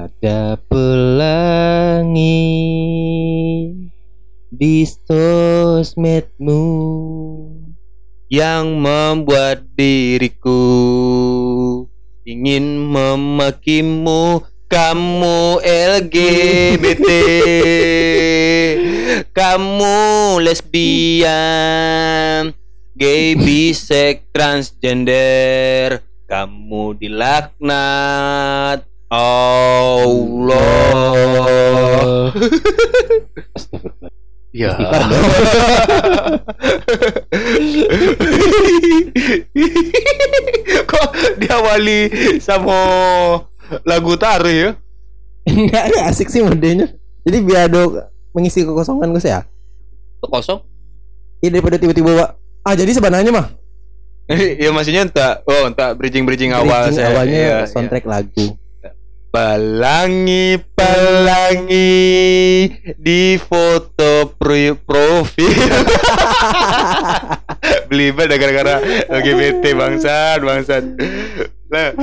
[0.00, 2.32] Ada pelangi
[4.48, 6.64] di sosmedmu
[8.32, 10.56] yang membuat diriku
[12.24, 14.40] ingin memakimu
[14.72, 17.04] kamu LGBT
[19.36, 20.00] kamu
[20.40, 21.28] lesbian
[22.96, 26.00] gay bisex transgender.
[26.30, 30.62] Kamu dilaknat Allah
[33.54, 34.12] Astagfirullah.
[34.50, 34.74] ya
[40.86, 41.06] kok
[41.38, 42.00] diawali
[42.38, 42.78] sama
[43.84, 44.70] lagu taruh ya
[45.40, 46.86] Enggak, enggak asik sih modenya.
[47.24, 49.40] Jadi biar ada mengisi kekosongan gue ya.
[50.20, 50.60] Kok kosong
[51.40, 52.30] Iya daripada tiba-tiba Wak.
[52.60, 53.48] Ah jadi sebenarnya mah
[54.62, 57.66] ya maksudnya entah oh entah bridging bridging awal bridging saya awalnya Iya, iya.
[57.66, 58.54] soundtrack lagu.
[59.30, 61.86] Pelangi, pelangi
[62.98, 65.70] di foto pro profil.
[67.86, 70.82] Belibet gara-gara LGBT bangsat, bangsat.
[71.70, 71.94] Nah,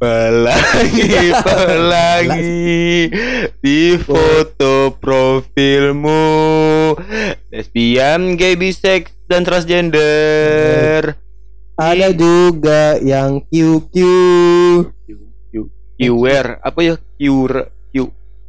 [0.00, 3.12] pelangi, pelangi
[3.60, 6.24] di foto profilmu.
[7.52, 11.20] Lesbian, gay, bisex, dan transgender.
[11.76, 13.96] Ada juga yang QQ.
[16.08, 16.94] Queer, apa ya?
[17.18, 17.52] Queer,
[17.92, 17.96] Q,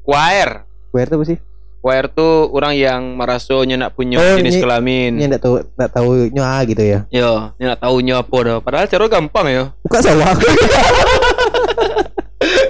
[0.02, 0.50] queer.
[0.90, 1.38] Queer itu apa sih?
[1.84, 5.20] Queer tuh orang yang merasa nak punya Oh, jenis kelamin.
[5.20, 7.00] Ini enggak tahu enggak tahu nyoa gitu ya.
[7.12, 8.58] Yo, nak tahu apa dah.
[8.64, 9.64] Padahal cara gampang ya.
[9.84, 10.32] Buka sawah.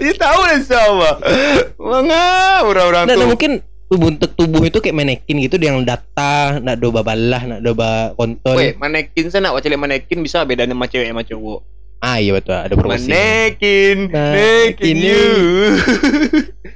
[0.01, 1.11] Dia tahu dah sama.
[1.77, 2.25] Manga
[2.65, 3.17] orang-orang tuh.
[3.21, 3.51] nah, mungkin
[3.93, 8.57] tubuh bentuk tubuh itu kayak manekin gitu yang data, nak doba balah, nak doba kontol.
[8.57, 11.59] Weh, manekin sana nak wacale manekin bisa beda sama cewek sama cowok.
[12.13, 13.09] Ah iya betul, ada promosi.
[13.09, 15.25] Manekin, Manekin manekin you.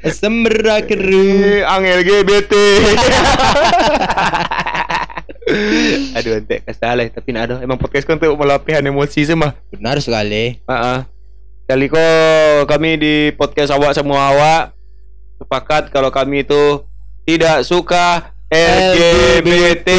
[0.18, 1.30] Sembra keru.
[1.46, 2.54] Eh, Ang LGBT.
[6.18, 7.56] Aduh, ente kesalah tapi nak ada.
[7.62, 9.54] Emang podcast kan untuk melapihan emosi semua.
[9.70, 10.58] Benar sekali.
[10.58, 11.00] Heeh.
[11.70, 12.02] Kali ko
[12.66, 14.74] kami di podcast awak semua awak
[15.38, 16.82] sepakat kalau kami itu
[17.30, 19.90] tidak suka LGBT.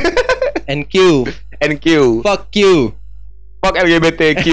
[0.80, 0.94] NQ.
[1.60, 1.86] NQ.
[2.24, 2.96] Fuck you.
[3.58, 4.46] Fuck LGBTQ.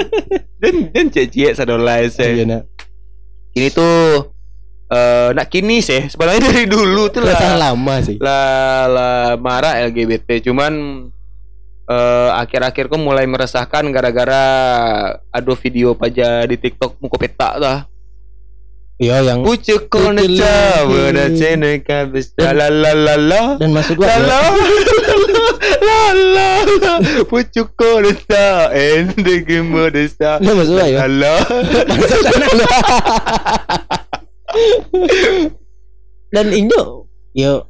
[0.62, 2.42] dan dan cie-cie sadolai Iya, saya.
[2.44, 2.62] nak.
[3.56, 4.32] Ini tuh
[4.86, 8.22] eh nak kini sih sebenarnya dari dulu tuh lah lama sih.
[8.22, 10.72] lah lah marah LGBT cuman
[11.86, 14.44] eh akhir-akhir kok mulai meresahkan gara-gara
[15.26, 17.78] ada video paja di TikTok muka petak dah.
[18.96, 20.88] Iya yang Pucuk Pucuk koneca lagi.
[20.88, 23.14] Wana cene kabis La la la la.
[23.20, 24.40] la dan maksud gua La
[25.84, 26.92] la la la
[27.28, 27.76] Pucuk
[28.72, 31.04] Ende gemodesa Nah, maksud gua ya.
[31.12, 31.34] La la
[31.92, 32.64] Maksud sana lu.
[36.32, 37.68] Dan Indo yo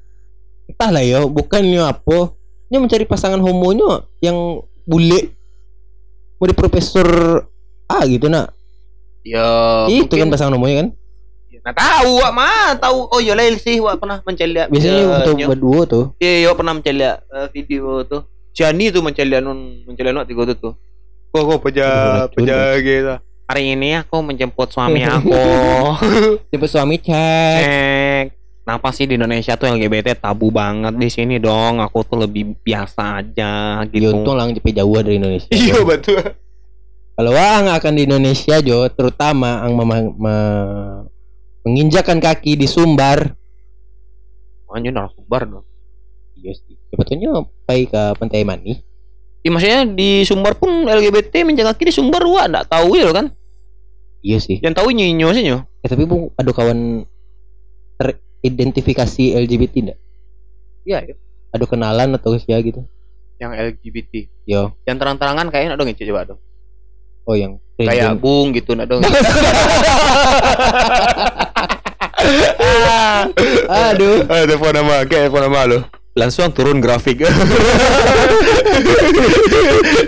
[0.70, 2.38] entahlah yo bukannya apa.
[2.70, 5.34] Nya mencari pasangan homonya yang bule.
[6.38, 7.06] Mau di profesor
[7.90, 8.54] A gitu nak?
[9.26, 10.88] Ya itu kan pasangan homonya kan
[11.66, 15.80] Nah tahu wak mah tahu oh ya lain sih wak pernah mencari biasanya untuk berdua
[15.82, 17.18] tuh Iya, yo pernah mencari eh,
[17.50, 18.22] video tuh.
[18.54, 20.72] Jani tuh mencari nun mencari nun tiga tuh tuh.
[21.34, 21.88] Kok kok peja
[22.30, 23.14] peja gitu.
[23.50, 25.34] Hari ini aku menjemput suami aku.
[26.54, 28.24] tipe suami cek Cek.
[28.62, 31.82] Kenapa sih di Indonesia tuh LGBT tabu banget di sini dong?
[31.82, 34.14] Aku tuh lebih biasa aja gitu.
[34.14, 36.22] untung lang jauh dari Indonesia Iya betul.
[37.16, 41.15] kalau ang akan di Indonesia Jo terutama ang mema- me-
[41.66, 43.34] menginjakan kaki di Sumbar
[44.70, 45.64] Anjir narasumber dong.
[46.36, 48.78] iya sih sebetulnya pai ke Pantai Mani
[49.40, 53.30] Iya maksudnya di Sumbar pun LGBT menjaga kaki di Sumbar wah enggak tahu ya kan?
[54.20, 55.62] iya sih Yang tahu nyinyo sih nyo.
[55.80, 57.06] Ya, tapi bu, ada kawan
[57.94, 59.98] teridentifikasi LGBT enggak?
[60.82, 61.14] Iya, iya.
[61.54, 62.82] Ada kenalan atau ya gitu?
[63.36, 64.32] yang LGBT.
[64.48, 66.40] Yo, Yang terang-terangan kayaknya ada ngece coba dong.
[67.26, 69.04] Oh yang Kayak Bung gitu nak dong.
[73.68, 74.24] Aduh.
[74.26, 75.84] Ah, telepon nama, kayak telepon nama lo.
[76.16, 77.20] Langsung turun grafik.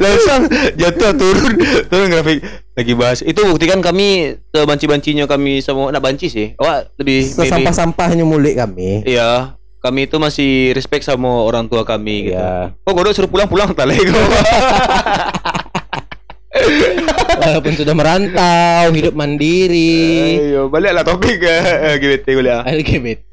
[0.05, 0.49] Langsung
[0.81, 1.61] jatuh turun
[1.93, 2.41] turun grafik.
[2.73, 3.21] Lagi bahas.
[3.21, 6.57] Itu buktikan kami sebanci-bancinya kami semua nak banci sih.
[6.57, 9.05] Wah, lebih Sesampah-sampahnya mulik kami.
[9.05, 12.41] Iya, kami itu masih respect sama orang tua kami gitu.
[12.41, 12.73] Iya.
[12.89, 14.17] Oh, godok suruh pulang-pulang tak lego.
[17.29, 20.41] Walaupun sudah merantau, hidup mandiri.
[20.41, 22.63] Ayo, baliklah topik eh, LGBT gue lihat.
[22.65, 23.31] LGBT.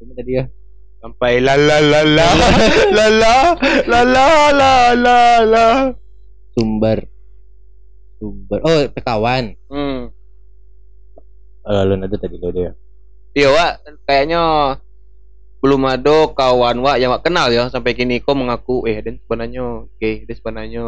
[0.00, 0.44] Apa tadi ya?
[1.04, 2.28] Sampai la la la la
[2.96, 3.36] la la
[3.84, 5.66] la la la la la.
[6.56, 7.04] Sumber.
[8.16, 8.58] Sumber.
[8.64, 9.52] Oh, pekawan.
[9.68, 10.08] Hmm.
[11.64, 12.76] alun ada tadi lo dia
[13.34, 13.72] Iya Wak,
[14.04, 14.40] kayaknya
[15.58, 19.90] belum ada kawan Wak yang Wak kenal ya sampai kini kau mengaku eh dan sebenarnya
[19.98, 20.84] gay, dan sebenarnya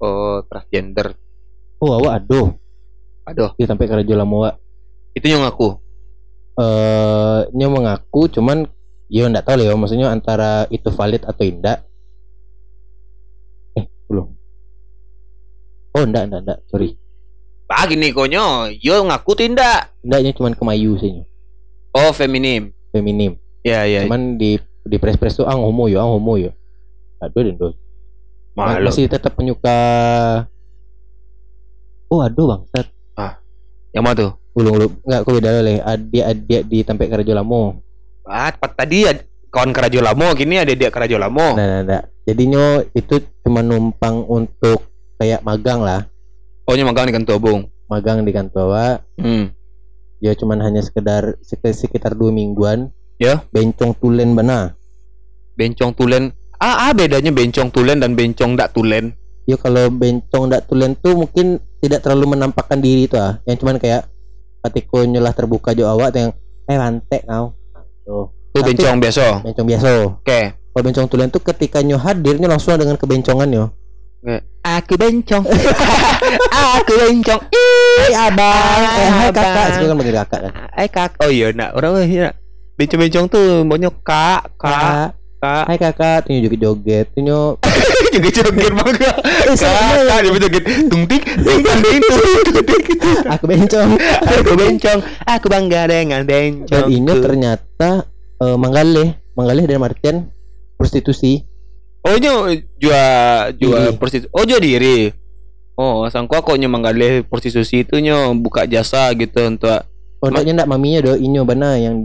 [0.00, 1.12] oh transgender.
[1.80, 2.54] Oh awak aduh.
[3.28, 4.56] Aduh, dia sampai ke Raja Lama
[5.14, 5.78] itu yang ngaku.
[6.60, 8.68] eh nya mengaku cuman
[9.08, 11.82] ya nggak tahu ya maksudnya antara itu valid atau tidak
[13.74, 14.34] eh belum.
[15.96, 16.94] Oh enggak enggak enggak sorry.
[17.70, 19.94] Ah gini konyo, yo ngaku tidak.
[20.02, 21.22] enggaknya cuman kemayu sih
[21.94, 22.74] Oh feminim.
[22.90, 23.38] feminim.
[23.62, 24.06] Ya ya.
[24.06, 26.50] cuman di di press press tuh ang homo yo ang homo yo.
[27.22, 27.74] Aduh
[28.58, 28.90] Malu.
[28.90, 29.78] masih tetap penyuka
[32.10, 32.86] oh aduh bangsat
[33.90, 34.30] Yang mana tuh?
[34.50, 37.82] ulung ulung nggak kau beda leh adik adik di tempat kerja lamo
[38.22, 41.54] Ah, tepat tadi ad- kawan kerajo lamo, kini ada dia kerajo lamo.
[41.54, 44.86] nah nah nah jadinya itu cuma numpang untuk
[45.16, 46.06] kayak magang lah
[46.62, 47.66] Oh, nya magang di Kantobong.
[47.86, 49.50] magang di kantor Hmm.
[50.18, 53.42] ya cuman hanya sekedar sek- sekitar dua mingguan Ya.
[53.48, 54.78] bencong tulen benar
[55.52, 56.30] Bencong tulen.
[56.56, 59.12] Ah, ah bedanya bencong tulen dan bencong dak tulen.
[59.44, 63.40] ya kalau bencong ndak tulen tuh mungkin tidak terlalu menampakkan diri itu ah.
[63.44, 64.06] Yang cuman kayak
[64.68, 66.30] ketika nyolah terbuka jo awak yang
[66.68, 67.56] eh lantek kau.
[68.04, 69.24] Tuh Itu Tapi- bencong biasa.
[69.42, 69.88] bencong biasa.
[70.20, 70.40] Oke.
[70.70, 73.74] kalau bencong tulen tuh ketika nyo hadirnya langsung dengan kebencongan yo
[74.60, 75.42] Aku bencong.
[76.76, 77.40] aku bencong.
[77.40, 78.80] hai abang.
[79.00, 79.66] Eh hai kakak.
[79.72, 80.52] Sekarang kan manggil kakak kan?
[80.76, 81.10] Eh kak.
[81.24, 81.72] Oh iya nak.
[81.72, 82.36] Orang iya.
[82.76, 85.64] Bencong-bencong tuh maunya kak, kak, kak.
[85.66, 87.40] hai kakak tuh joget joget tuh nyo
[88.12, 89.12] juga joget bangga.
[89.48, 92.00] Eh, Kak, dia joget tung tik ting ting
[93.24, 93.90] aku bencong
[94.20, 96.86] Aku bencong, aku bangga dengan dan bencong.
[96.92, 97.90] ini ternyata
[98.36, 100.16] eh, manggaleh manggaleh dan artian
[100.76, 101.44] prostitusi
[102.00, 102.48] Oh nyo
[102.80, 104.32] jual jual prostitusi.
[104.32, 105.12] Oh jual diri.
[105.76, 109.84] Oh sangku aku nyo manggalih prostitusi itu nyo buka jasa gitu untuk
[110.20, 111.96] Oh, ndaknya ndak maminya do inyo bana yang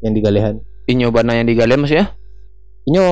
[0.00, 0.64] yang digalehan.
[0.88, 2.12] inyo bana yang digali maksudnya?
[2.84, 3.04] Inyo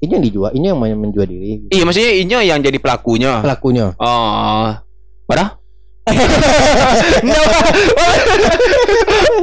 [0.00, 1.68] inyo yang dijual, inyo yang men- menjual diri.
[1.68, 3.38] Iya maksudnya inyo yang jadi pelakunya.
[3.40, 3.92] Pelakunya.
[3.96, 4.68] Oh.
[5.28, 5.44] Mana?
[7.22, 7.40] No.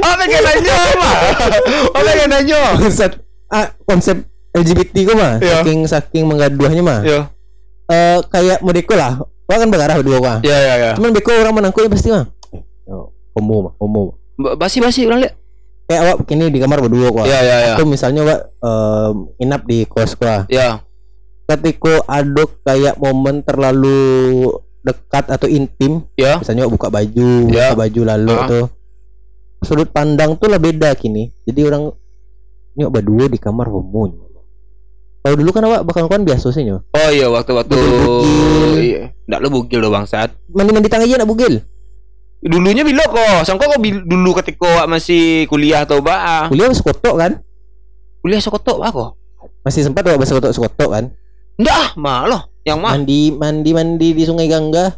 [0.00, 1.10] Oh, pengen nanya apa?
[1.90, 2.60] Oh, pengen nanya.
[2.76, 3.10] Konsep
[3.48, 4.16] ah, konsep
[4.50, 5.62] LGBT ku mah Iya.
[5.62, 7.00] saking saking menggaduhnya mah.
[7.00, 7.24] Yo.
[7.88, 9.16] Eh kayak modeko lah.
[9.48, 10.36] Wah kan berarah dua wah.
[10.42, 10.90] Ya ya ya.
[10.94, 12.28] Cuman beko orang menangkutnya pasti mah.
[12.52, 14.00] Eh, yo, homo mah, homo.
[14.56, 15.34] Basi basi orang lihat.
[15.90, 17.26] Kayak awak kini di kamar berdua kok.
[17.26, 17.74] Ya ya ya.
[17.74, 20.46] Atau misalnya awak em, inap di kos kok.
[20.46, 20.86] Ya.
[21.50, 24.54] Ketika ada kayak momen terlalu
[24.86, 26.38] dekat atau intim, Ya.
[26.38, 27.74] misalnya awak buka baju, Ya.
[27.74, 28.46] buka baju lalu Ah.
[28.46, 28.64] tuh
[29.66, 31.34] sudut pandang tuh lah beda kini.
[31.42, 31.90] Jadi orang
[32.78, 34.30] nyok berdua di kamar homo.
[35.20, 36.96] Kalau dulu kan awak bakal kan biasa sih nyok.
[36.96, 37.76] Oh iya waktu-waktu
[38.80, 39.02] iya.
[39.26, 40.32] Lo bugil lo bangsat.
[40.54, 41.60] Mandi-mandi tangan aja nak bugil.
[42.40, 43.44] Dulunya bilo kok.
[43.44, 46.48] Sangko kok bil- dulu ketika masih kuliah atau ba?
[46.48, 47.32] Kuliah sekotok kan?
[48.24, 49.12] Kuliah sekotok aku.
[49.60, 51.04] Masih sempat awak bersekotok sekotok kan?
[51.60, 52.42] Nggak ah, malah.
[52.64, 52.90] Yang mah.
[52.96, 54.96] Mandi mandi mandi di Sungai Gangga.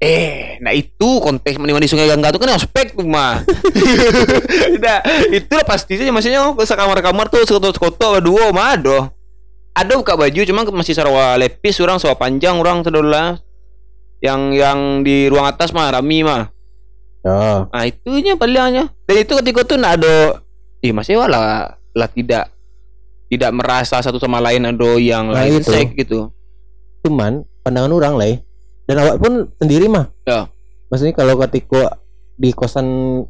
[0.00, 3.44] Eh, nah itu konteks mandi-mandi sungai Gangga itu kan aspek tuh mah.
[4.82, 4.98] nah,
[5.28, 9.12] itu lah pasti saja maksudnya ke kamar-kamar tuh sekotok-sekotok dua mah ada.
[9.76, 13.44] Ada buka baju cuma masih sarwa lepis orang sarwa panjang orang sedolah.
[14.20, 16.52] Yang yang di ruang atas mah rami mah.
[17.20, 17.64] Ya.
[17.66, 18.88] Nah, itunya palingnya.
[19.04, 20.40] Dan itu ketika tuh nak ada
[20.80, 22.48] eh masih wala lah tidak
[23.28, 25.68] tidak merasa satu sama lain ada yang Nah, lain itu.
[25.68, 26.32] seks gitu.
[27.00, 28.36] Cuman pandangan orang lah ya.
[28.84, 30.08] Dan awak pun sendiri mah.
[30.22, 30.48] Ya.
[30.88, 32.00] Maksudnya kalau ketika
[32.34, 32.86] di kosan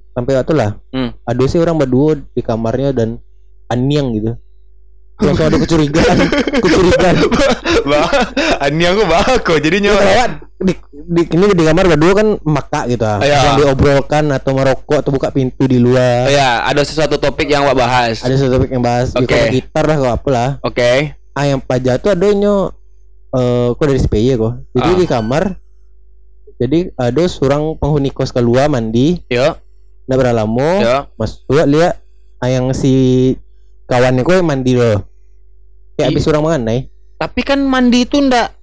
[0.09, 1.13] sampai waktu lah, Hmm.
[1.21, 3.19] ada sih orang berdua di kamarnya dan
[3.67, 4.39] aniang gitu.
[5.21, 6.17] Langsung ada kecurigaan,
[6.59, 7.17] kecurigaan.
[7.83, 8.09] Bah,
[8.59, 9.93] ani aku bah kok jadinya.
[9.93, 13.19] Awak di, di ini di kamar berdua kan maka gitu ah.
[13.19, 13.39] Iya.
[13.43, 16.29] Yang diobrolkan atau merokok atau buka pintu di Oh luar.
[16.29, 18.21] ya, ada sesuatu topik yang Wak bahas.
[18.21, 19.25] Ada satu topik yang bahas Oke.
[19.27, 20.49] kalau gitar lah kalau apa lah.
[20.61, 21.17] Oke.
[21.31, 22.73] Ah yang pajak tuh adanya
[23.31, 24.53] eh kok dari SPY kok.
[24.73, 24.97] Jadi Ah.
[24.97, 25.43] di kamar
[26.57, 29.57] jadi ada seorang penghuni kos keluar mandi, Yo,
[30.05, 30.97] nggak berapa lama, yo.
[31.17, 31.97] masuk lihat
[32.37, 33.33] ah, yang si
[33.87, 35.09] kawannya kok mandi loh.
[36.05, 36.81] I- habis orang makan nih.
[37.21, 38.57] Tapi kan mandi itu ndak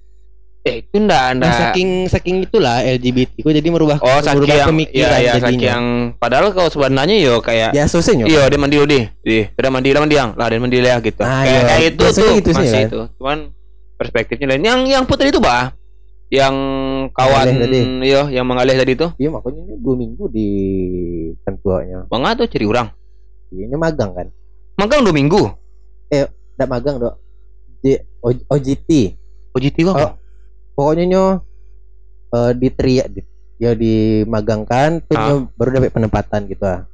[0.66, 1.48] eh itu ndak ndak.
[1.48, 5.32] Nah, saking saking itulah LGBT kok jadi merubah oh, saking merubah yang pemikiran ya, ya,
[5.38, 5.84] saking yang
[6.18, 8.26] padahal kalau sebenarnya yo kayak Ya susah nyok.
[8.26, 9.04] Iya, dia mandi deh.
[9.22, 10.30] Deh, udah mandi lah mandi yang.
[10.34, 11.22] Lah, dia mandi lah gitu.
[11.22, 11.60] Ah, kayak, iya.
[11.64, 12.88] kayak itu Biasanya tuh gitu sih, masih kan?
[12.90, 13.00] itu.
[13.16, 13.38] Cuman
[13.94, 14.62] perspektifnya lain.
[14.66, 15.72] Yang yang putri itu, Bah.
[16.28, 16.54] Yang
[17.16, 17.46] kawan
[18.04, 19.16] iya, yang mengalih tadi tuh.
[19.16, 20.48] Iya makanya ini dua minggu di
[21.40, 22.04] kantornya.
[22.12, 22.92] Bangga tuh ciri orang.
[23.48, 24.28] Iya, Ini magang kan?
[24.76, 25.48] Magang dua minggu.
[26.12, 27.27] Tidak magang dok.
[27.78, 28.90] Di O- OJT.
[29.50, 29.94] OJT kok.
[29.94, 30.12] Oh.
[30.74, 31.24] Pokoknya nyo
[32.28, 33.20] eh, di tri di
[33.56, 35.26] ya dimagangkan tuh Ah.
[35.28, 36.86] nyo baru dapat penempatan gitu ah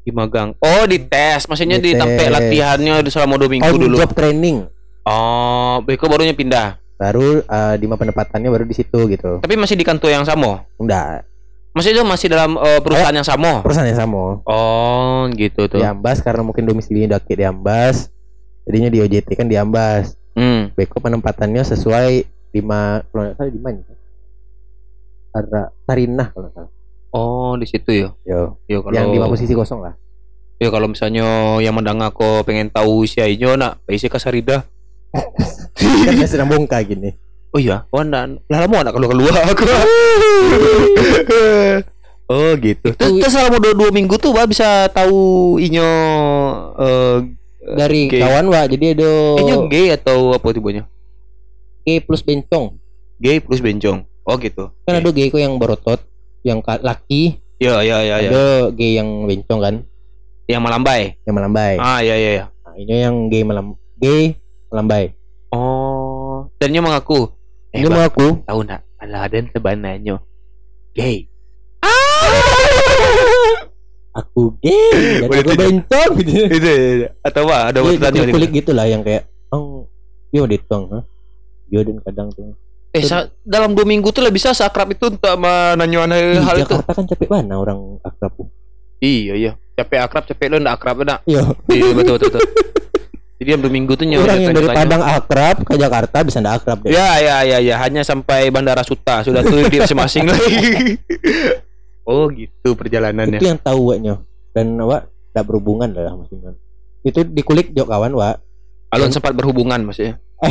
[0.00, 0.52] Di magang.
[0.58, 1.44] Oh, di tes.
[1.44, 2.28] Maksudnya Di tes.
[2.28, 3.96] latihannya di selama dua minggu on dulu.
[3.96, 4.68] job training
[5.02, 6.76] Oh, Beko barunya pindah.
[6.94, 10.62] baru ah, di penempatannya baru di situ gitu Tapi masih di kantor yang sama.
[10.74, 11.26] enggak
[11.72, 13.58] Maksudnya masih dalam eh, perusahaan yang sama.
[13.60, 15.76] perusahaan yang sama Oh, gitu tuh.
[15.76, 18.12] di Ambas karena mungkin domisilinya daki di Ambas
[18.62, 20.74] jadinya di OJT kan di Ambas Hmm.
[20.74, 23.96] Beko penempatannya sesuai di ma kalau nggak salah di mana ya?
[25.34, 26.70] Ara Sarinah kalau nggak salah
[27.14, 28.10] Oh, di situ ya.
[28.26, 29.94] yo Ya kalau yang lima posisi kosong lah
[30.58, 34.62] Ya kalau misalnya yang mendengar aku pengen tahu usia inyo nak, isi kasarida.
[36.06, 37.14] kan saya sedang bongkar gini
[37.54, 39.62] Oh iya, oh nak, lah lama nak keluar keluar aku.
[42.34, 42.88] oh gitu.
[42.98, 45.88] Terus, terus selama dua, dua minggu tuh bah bisa tahu inyo
[46.82, 47.16] eh
[47.66, 48.20] dari Oke.
[48.20, 50.84] kawan wa jadi ada inyo gay atau apa tibanya?
[51.80, 52.76] gay plus bencong
[53.14, 54.04] Gay plus bencong.
[54.22, 54.68] Oh gitu.
[54.84, 56.00] kan ada gay kok yang berotot
[56.42, 58.28] yang laki Ya ya ya ya.
[58.28, 59.74] ada gay yang bencong kan
[60.44, 61.02] Yang melambai.
[61.22, 62.44] yang melambai Ah ya ya ya.
[62.60, 63.66] nah, ini yang gay melam
[63.96, 64.36] gay
[64.68, 65.14] melambai
[65.48, 67.30] Oh, dan inyo mengaku.
[67.70, 70.18] Eh, ini Bah, mau aku tahu nak, Aladen sebenarnya
[70.90, 71.30] gay.
[74.14, 76.74] Aku gay dan aku bencong gitu itu
[77.20, 77.56] atau apa?
[77.68, 79.90] Ada Dia pertanyaan kulik gitu lah yang kayak oh
[80.30, 81.00] yo ditong ha
[81.66, 82.54] yo dan kadang tuh
[82.90, 86.70] Eh, sa- dalam dua minggu tuh lah bisa seakrab itu untuk menanyakan di hal itu.
[86.70, 88.30] Jakarta kan capek mana orang akrab
[88.96, 89.52] Iya, iya.
[89.74, 91.26] Capek akrab, capek lo ndak akrab nak.
[91.26, 92.42] yo Iya, betul, betul, betul.
[93.34, 94.68] Jadi dalam dua minggu tuh nyawa orang yang dari.
[94.70, 97.74] Padang akrab ke Jakarta bisa ndak akrab deh Ya, ya, ya, ya.
[97.76, 99.26] Hanya sampai Bandara Suta.
[99.26, 100.54] Sudah tuh di masing-masing lagi.
[102.04, 103.40] oh, gitu perjalanannya.
[103.40, 104.20] itu yang tahu waknya
[104.52, 106.54] dan awak tidak berhubungan lah maksudnya
[107.04, 108.36] itu dikulik jok kawan wa
[108.94, 110.22] Alun sempat berhubungan maksudnya.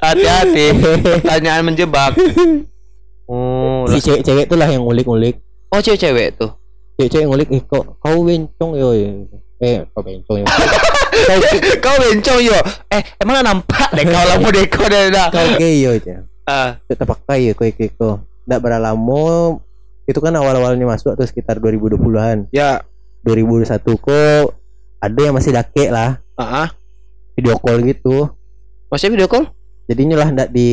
[0.00, 0.72] Hati-hati.
[1.20, 2.16] Pertanyaan menjebak.
[3.28, 5.42] Oh, si cewek-cewek itulah yang ngulik-ngulik
[5.74, 6.54] oh cewek-cewek tuh.
[6.94, 8.88] cewek-cewek ngulik eh kok kau bencong yo
[9.58, 11.38] eh kau bencong yo kau,
[11.82, 12.54] kau bencong yo.
[12.86, 15.28] Eh, emang nampak deh kau lama deko deh dah.
[15.34, 17.66] kau gay yo aja Ah, tetap pakai ya kau
[17.98, 19.58] kau tidak berlama
[20.06, 22.78] itu kan awal-awalnya masuk tuh sekitar 2020-an ya.
[23.22, 23.66] 2021
[23.98, 24.44] kok
[24.96, 26.68] ada yang masih dake lah Ah, ah.
[27.34, 28.30] video call gitu
[28.86, 29.50] Masih video call?
[29.86, 30.70] jadinya lah ndak di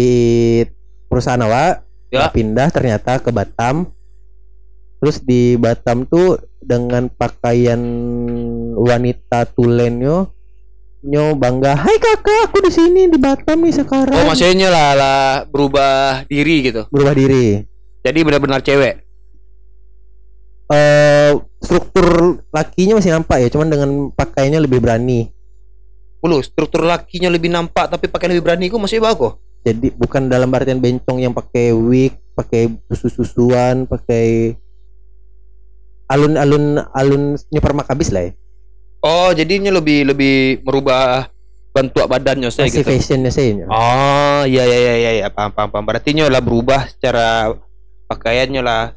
[1.08, 2.30] perusahaan awak Ya.
[2.30, 3.90] pindah ternyata ke Batam
[5.02, 7.82] terus di Batam tuh dengan pakaian
[8.72, 10.30] wanita tulennya
[11.04, 15.22] nyo bangga hai kakak aku di sini di Batam nih sekarang Oh, maksudnya lah, lah
[15.46, 16.88] berubah diri gitu.
[16.88, 17.60] berubah diri
[18.00, 19.00] Jadi benar-benar cewek.
[20.66, 22.08] eh struktur
[22.50, 25.28] lakinya masih nampak ya cuman dengan pakaiannya lebih berani
[26.20, 29.36] Ulu, struktur lakinya lebih nampak tapi pakai lebih berani kok masih bagus.
[29.62, 34.56] jadi bukan dalam artian bencong yang pakai wig pakai susu-susuan pakai
[36.06, 38.32] alun-alun alun nyepar makabis lah ya
[39.04, 41.28] Oh, jadinya lebih lebih merubah
[41.76, 42.88] bentuk badannya saya gitu.
[42.88, 45.84] fashionnya saya Oh, iya iya iya iya iya, paham paham paham.
[45.84, 47.52] Berarti lah berubah secara
[48.08, 48.96] pakaiannya lah.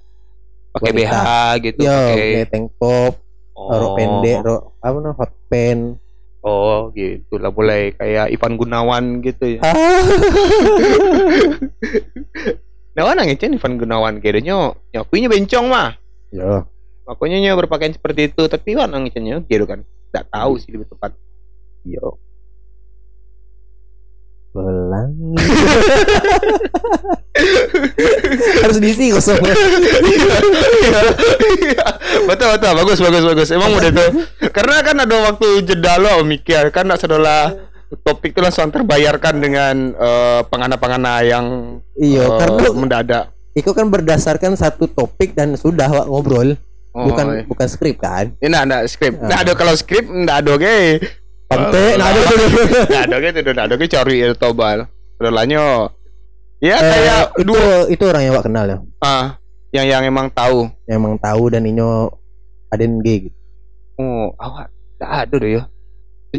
[0.77, 1.17] Pakai BH
[1.65, 3.17] gitu, Yo, pakai tank top,
[3.57, 3.73] oh.
[3.73, 5.97] rok pendek, rok apa namanya hot pants.
[6.45, 9.61] Oh, gitu lah mulai kayak Ivan Gunawan gitu ya.
[12.97, 16.01] Nah, mana ngecen Ivan Gunawan kayaknya nyakuinya bencong mah.
[16.33, 16.65] Yo,
[17.05, 19.85] Makanya nyo berpakaian seperti itu, tapi mana ngecennya gitu kan.
[20.17, 21.13] Tidak tahu sih lebih tepat.
[21.85, 22.17] yo.
[24.51, 25.37] Pelangi.
[28.65, 29.37] Harus diisi kosong.
[32.25, 32.73] betul betul.
[32.73, 33.49] Bagus bagus bagus.
[33.53, 34.09] Emang udah tuh
[34.49, 36.73] karena kan ada waktu jeda lo mikir.
[36.73, 37.53] Kan nak sedolah
[38.01, 41.47] topik itu langsung terbayarkan dengan eh, pengana-pengana yang
[41.93, 43.25] Iya, eh, karena mendadak.
[43.53, 46.57] itu kan berdasarkan satu topik dan sudah Wak, ngobrol,
[46.97, 47.45] Oh, bukan iya.
[47.45, 48.33] bukan skrip kan?
[48.41, 49.29] ini nah, nah skrip Ah.
[49.29, 50.81] nah ada kalau skrip nggak ada ge
[51.45, 54.89] Pante, nah ada nggak ada ge tidak ada ge cari itu tobal
[55.21, 55.93] Sedolahnya
[56.57, 59.37] ya Eh, kayak itu dua itu orang yang Wak kenal ya, ah
[59.77, 62.09] yang yang emang tahu yang emang tahu dan inyo
[62.73, 63.37] aden gay gitu.
[64.01, 65.63] oh awak nggak ada deh ya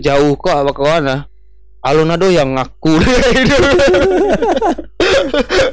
[0.01, 1.15] jauh kok apa ke mana
[1.85, 2.97] alun ado yang ngaku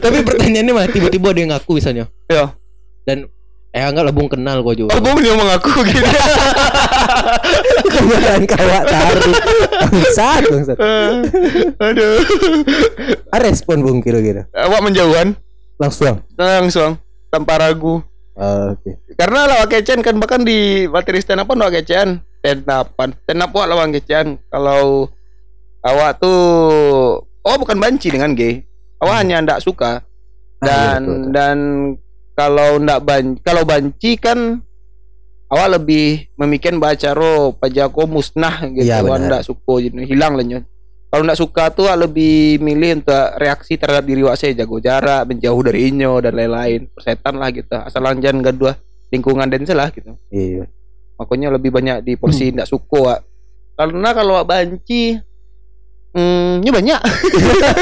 [0.04, 2.04] Tapi pertanyaannya mah tiba-tiba ada yang ngaku misalnya.
[2.28, 2.52] Ya.
[3.04, 3.28] Dan
[3.74, 4.94] eh enggak lah bung kenal kok juga.
[4.94, 5.98] Oh, Bung dia mengaku gitu.
[7.90, 9.34] Kebenaran kawak taruh.
[9.82, 10.76] Bangsat, bangsat.
[11.78, 12.16] Aduh.
[13.28, 14.46] Ah, respon bung kira-kira.
[14.50, 15.34] Awak menjauhan
[15.74, 16.22] Langsung.
[16.38, 17.98] langsung tanpa ragu.
[18.34, 18.98] Oh, Oke.
[19.14, 23.50] Karena lawak kecen kan bahkan di materi stand up lawak kecen stand upan stand up
[23.50, 25.06] lawak kecen kalau
[25.82, 26.38] awak tuh
[27.22, 28.62] oh bukan banci dengan gay
[28.98, 30.02] awak hanya ndak suka
[30.58, 31.30] Ah, iya, dan betul, betul.
[31.30, 31.56] dan
[32.34, 34.58] kalau ndak ban kalau banci kan
[35.48, 39.38] awak lebih memikirkan baca ro pajako musnah gitu benar.
[39.38, 40.62] ndak suka gitu hilang lah
[41.14, 45.22] kalau ndak suka tuh awak lebih milih untuk reaksi terhadap diri awak saya jago jarak
[45.30, 48.74] menjauh dari inyo dan lain-lain persetan lah gitu asal jangan kedua
[49.14, 50.66] lingkungan dan lah gitu Iya.
[51.14, 53.20] makanya lebih banyak di porsi ndak suka Wak.
[53.78, 55.22] karena kalau awak banci
[56.14, 57.00] Hmm, ini banyak.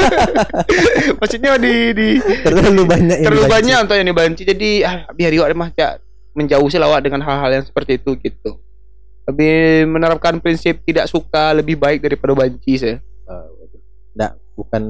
[1.19, 2.07] Maksudnya di di
[2.41, 3.55] Terlalu banyak yang terlalu dibanci.
[3.55, 5.87] banyak untuk yang dibanci jadi ah, biar awak mah ya,
[6.33, 8.57] menjauh sih lawak dengan hal-hal yang seperti itu gitu
[9.23, 13.79] lebih menerapkan prinsip tidak suka lebih baik daripada banci saya Ah, betul.
[14.11, 14.81] Nggak, bukan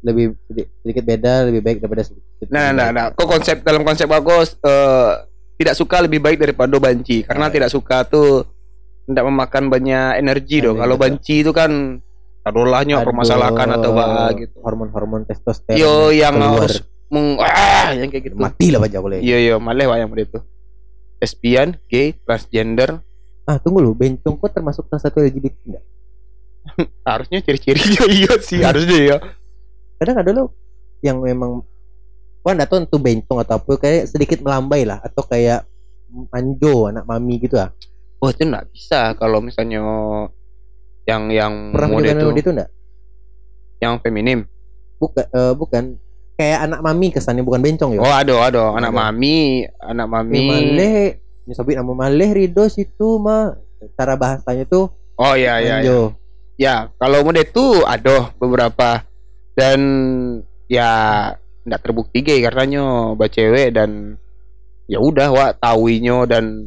[0.00, 2.46] lebih sedi- sedikit beda lebih baik daripada sedikit.
[2.48, 2.90] nah nah baik.
[2.90, 5.10] nah kok konsep dalam konsep aku eh,
[5.54, 8.42] tidak suka lebih baik daripada banci karena Ah, tidak suka tuh
[9.04, 11.70] tidak memakan banyak energi dong Energi, kalau banci itu kan
[12.44, 15.80] taruhlahnya Aduh, permasalahkan atau apa gitu Hormon-hormon testosteron.
[15.80, 16.68] yo yang keluar.
[16.68, 19.18] harus meng ah, yang kayak gitu mati lah Pak boleh.
[19.24, 20.38] iya iya malah wah yang itu
[21.18, 23.00] lesbian gay transgender
[23.44, 25.84] Ah, tunggu lu, bencong kok termasuk salah satu LGBT enggak?
[27.08, 29.16] harusnya ciri-cirinya iya sih harusnya ya
[30.00, 30.44] Kadang ada lo
[31.04, 31.60] yang memang
[32.40, 35.64] Wah, enggak tahu itu bencong atau apa kayak sedikit melambai lah atau kayak
[36.32, 37.68] manjo anak mami gitu ah.
[38.20, 39.80] oh itu nggak bisa kalau misalnya
[41.04, 42.26] yang yang Pernah mode itu.
[42.26, 42.70] Mode itu enggak?
[43.82, 44.48] yang feminim.
[44.96, 45.84] Bukan eh, bukan.
[46.34, 48.02] Kayak anak mami kesannya bukan bencong ya.
[48.02, 48.98] oh ada ada anak Ada.
[49.06, 50.42] mami anak mami.
[50.50, 53.54] Maleh nyebut nama Maleh Rido situ mah.
[53.94, 56.10] Cara bahasanya tuh oh ya ya ya
[56.58, 59.06] ya kalau mode itu ada beberapa.
[59.54, 59.78] Dan
[60.66, 60.90] ya
[61.62, 64.18] nggak terbukti gay karena nyo cewek dan
[64.90, 66.66] ya udah wa tahuinyo dan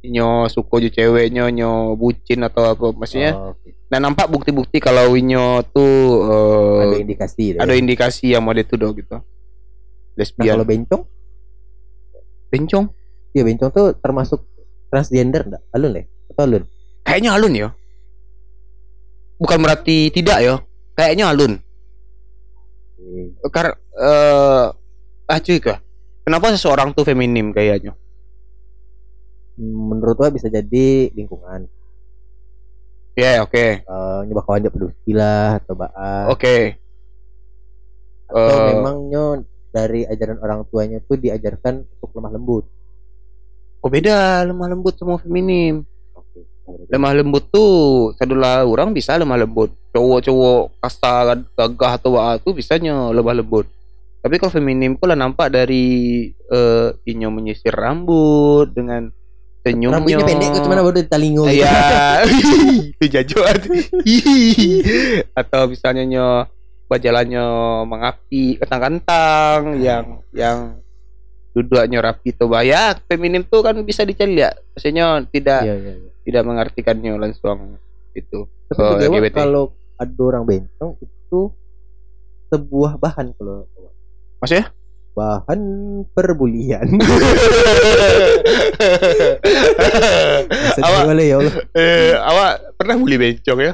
[0.00, 3.68] nyo suko ju ceweknya nyo bucin atau apa maksudnya Oh, oke.
[3.90, 5.92] Nah nampak bukti-bukti kalau Winyo tuh
[6.30, 7.60] eh, ada indikasi deh.
[7.60, 9.18] ada indikasi yang mode itu dong gitu.
[9.18, 9.22] Nah,
[10.14, 11.02] Lesbian, kalau bencong,
[12.48, 12.86] bencong.
[13.30, 14.40] ya bencong tuh termasuk
[14.90, 15.62] transgender enggak?
[15.74, 16.04] Alun ya?
[16.30, 16.62] Atau alun?
[17.02, 17.68] Kayaknya alun ya.
[19.36, 20.54] Bukan berarti tidak ya.
[20.94, 21.52] Kayaknya alun.
[23.50, 24.66] Karena eh
[25.26, 25.78] ah cuy kah?
[26.22, 27.96] Kenapa seseorang tuh feminim kayaknya?
[29.60, 31.68] Menurut gua bisa jadi lingkungan.
[33.18, 36.30] Ya oke Eh, nyoba kawan dia peduli lah atau baa.
[36.32, 36.56] oke.
[38.30, 38.66] Atau eh.
[38.72, 42.64] memangnya dari ajaran orang tuanya tuh diajarkan untuk lemah lembut.
[43.80, 45.84] Kok beda lemah lembut sama feminim?
[46.16, 46.46] Oke.
[46.88, 49.74] Lemah lembut tuh sadulah orang bisa lemah lembut.
[49.90, 53.66] Cowok-cowok kasar gagah atau apa tuh bisanya lemah lembut.
[54.20, 59.08] Tapi kalau feminim lah nampak dari eh inyo menyisir rambut dengan
[59.60, 59.96] senyumnya.
[60.00, 61.62] Rambutnya pendek ke mana baru di talingo gitu.
[61.64, 62.24] Ya,
[62.96, 63.56] itu jajuan.
[65.36, 66.28] Atau misalnya nyo
[66.90, 67.44] bajalannya
[67.86, 70.82] mengapi kentang-kentang yang yang
[71.54, 76.10] duduknya rapi tuh ya feminim tuh kan bisa dicari ya maksudnya tidak Iya, iya, iya.
[76.26, 77.78] tidak mengartikannya langsung
[78.14, 79.34] itu Tapi Oh, LGBT.
[79.34, 79.64] kalau
[79.98, 81.40] ada orang bencong itu
[82.50, 83.66] sebuah bahan kalau
[84.38, 84.70] maksudnya
[85.20, 85.60] bahan
[86.16, 86.88] perbulian.
[90.80, 91.54] Awak boleh ya Allah.
[91.76, 93.72] eh, awak pernah bully bencong ya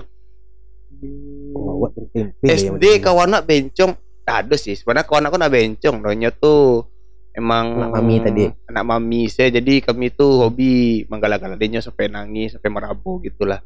[1.55, 3.95] awak tempe ya, SD kawan nak bencong
[4.27, 6.89] ada sih sebenarnya kawan aku nak bencong doanya tuh
[7.31, 8.45] emang Anak mami tadi.
[8.67, 13.61] anak mami saya jadi kami tuh hobi menggala-gala dia sampai nangis sampai merabu gitulah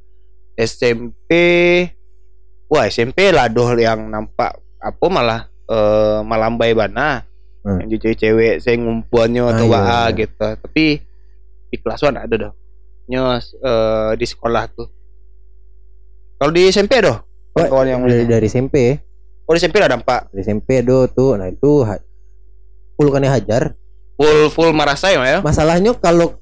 [0.59, 1.31] SMP
[2.67, 5.41] wah SMP lah doh yang nampak apa malah
[5.71, 7.23] eh malambai bana
[7.61, 7.77] Hmm.
[7.85, 10.17] yang cewek cewek saya ngumpuannya atau Ah, iya, iya.
[10.17, 10.47] gitu.
[10.57, 10.85] Tapi
[11.71, 12.53] di kelas one ada doh
[13.05, 14.89] nyos eh, di sekolah tuh.
[16.37, 17.21] Kalau di SMP doh
[17.53, 18.97] kawan yang dari, dari SMP
[19.45, 21.37] oh di SMP lah nampak dari SMP do tuh.
[21.37, 22.01] Nah itu ha-
[22.95, 23.77] pulukannya hajar.
[24.17, 25.39] Full full marah saya ya?
[25.41, 26.37] Masalahnya kalau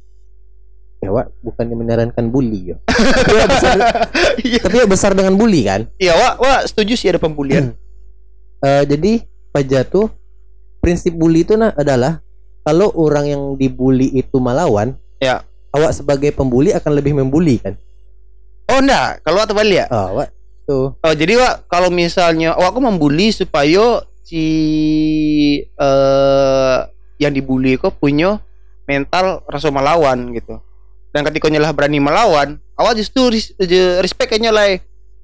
[0.98, 3.76] ya Wak, bukannya menyarankan bully ya tapi ya besar,
[4.42, 5.86] Iya, tapi ya besar dengan bully kan?
[5.94, 7.70] Iya, wah, wah, setuju sih ada pembulian.
[8.58, 10.10] Eh, jadi Paja tuh
[10.88, 12.24] prinsip bully itu nah adalah
[12.64, 15.44] kalau orang yang dibully itu melawan Ya.
[15.70, 17.76] awak sebagai pembuli akan lebih membuli kan
[18.68, 19.86] Oh, enggak, kalau atau balik ya.
[19.88, 20.28] oh Wak,
[20.64, 24.44] tuh Oh, jadi wah, kalau misalnya, oh aku membuli supaya si
[25.64, 26.78] eh
[27.18, 28.38] yang dibully kok punya
[28.84, 30.60] mental rasa melawan gitu.
[31.10, 33.56] Dan ketika nyelah berani melawan, awak justru ris-
[34.04, 34.68] respect kayaknya lah.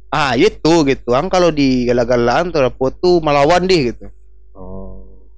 [0.08, 1.12] Ah, itu gitu.
[1.12, 2.64] Ang kalau di gala-galaan tuh
[2.98, 4.08] tuh melawan deh gitu.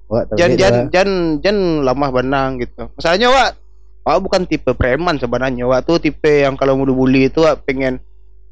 [0.07, 1.09] Wak, Jan jan jan
[1.43, 2.87] jan lamah benang gitu.
[2.95, 3.49] Masalahnya Wak,
[4.07, 5.67] Wak bukan tipe preman sebenarnya.
[5.67, 7.99] Wak tuh tipe yang kalau mau dibully itu Wak pengen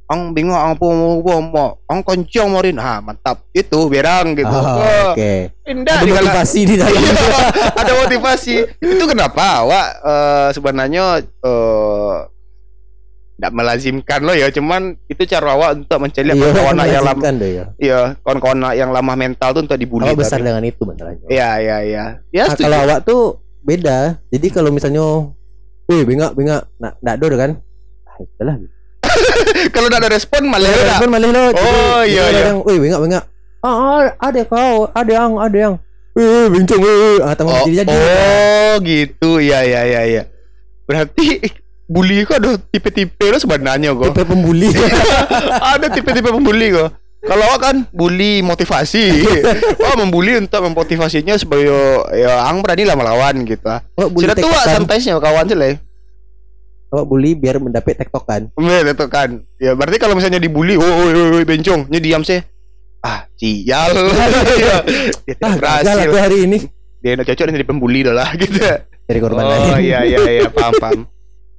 [0.05, 2.77] Ang bingung ang po mo mo ang koncong mo rin.
[2.77, 3.41] Ah, mantap.
[3.49, 4.53] Itu berang gitu.
[4.53, 5.49] Oh, Oh, Oke.
[5.65, 6.93] Indah Ada motivasi di dalam.
[7.01, 7.33] Iya,
[7.73, 8.55] ada motivasi.
[8.85, 12.15] Itu kenapa awak eh, sebenarnya eh
[13.35, 17.63] tidak melazimkan lo ya, cuman itu cara awak untuk mencari Iya, kawan-kawan yang lama, ya.
[17.75, 20.07] iya, kawan-kawan yang lemah mental tuh untuk dibully.
[20.07, 21.27] Awak besar tapi- dengan itu masalahnya.
[21.27, 22.03] Iya, iya, iya.
[22.31, 23.21] Ya, Nah, kalau awak tuh
[23.59, 24.23] beda.
[24.31, 25.03] Jadi kalau misalnya,
[25.91, 27.51] wih bengak bengak, nak nak do kan?
[28.07, 28.55] Ah, itulah.
[29.75, 30.97] kalau tidak ada respon malah Ya, udah.
[31.03, 31.43] kan malih lo.
[31.51, 32.45] Oh, iya, ada iya.
[32.55, 33.23] Yang, wih bengak bengak.
[33.59, 35.73] Ah, ah, ada kau, ada yang, ada yang.
[36.15, 37.91] Eh, bincang, eh, ah, Oh, jadi jadi.
[37.91, 39.29] oh, gitu.
[39.43, 40.23] Iya, iya, iya, iya.
[40.87, 41.43] Berarti
[41.85, 44.09] bully kok ada tipe-tipe lo sebenarnya kok.
[44.09, 44.69] Tipe pembuli.
[45.73, 46.89] ada tipe-tipe pembuli kok.
[47.21, 49.25] Kalau awak kan bully motivasi.
[49.81, 51.73] Wah, membuli untuk memotivasinya supaya
[52.13, 53.65] ya ang berani lah melawan gitu.
[53.95, 54.75] Bully Sudah tua tektokan.
[54.77, 55.73] santaisnya kawan sih lah.
[56.87, 58.53] Awak bully biar mendapat tektokan.
[58.53, 59.41] Bener itu kan.
[59.57, 62.37] Ya berarti kalau misalnya dibully, oh, oh, oh, oh bencong, nya diam sih.
[63.01, 63.89] Ah, sial.
[64.51, 64.75] Iya.
[65.25, 66.09] Dia Ah, gagal berhasil.
[66.15, 66.57] hari ini.
[67.01, 68.57] Dia udah cocok jadi pembuli dah lah gitu.
[69.05, 69.81] Dari korban oh lain.
[69.81, 70.99] iya iya iya paham paham.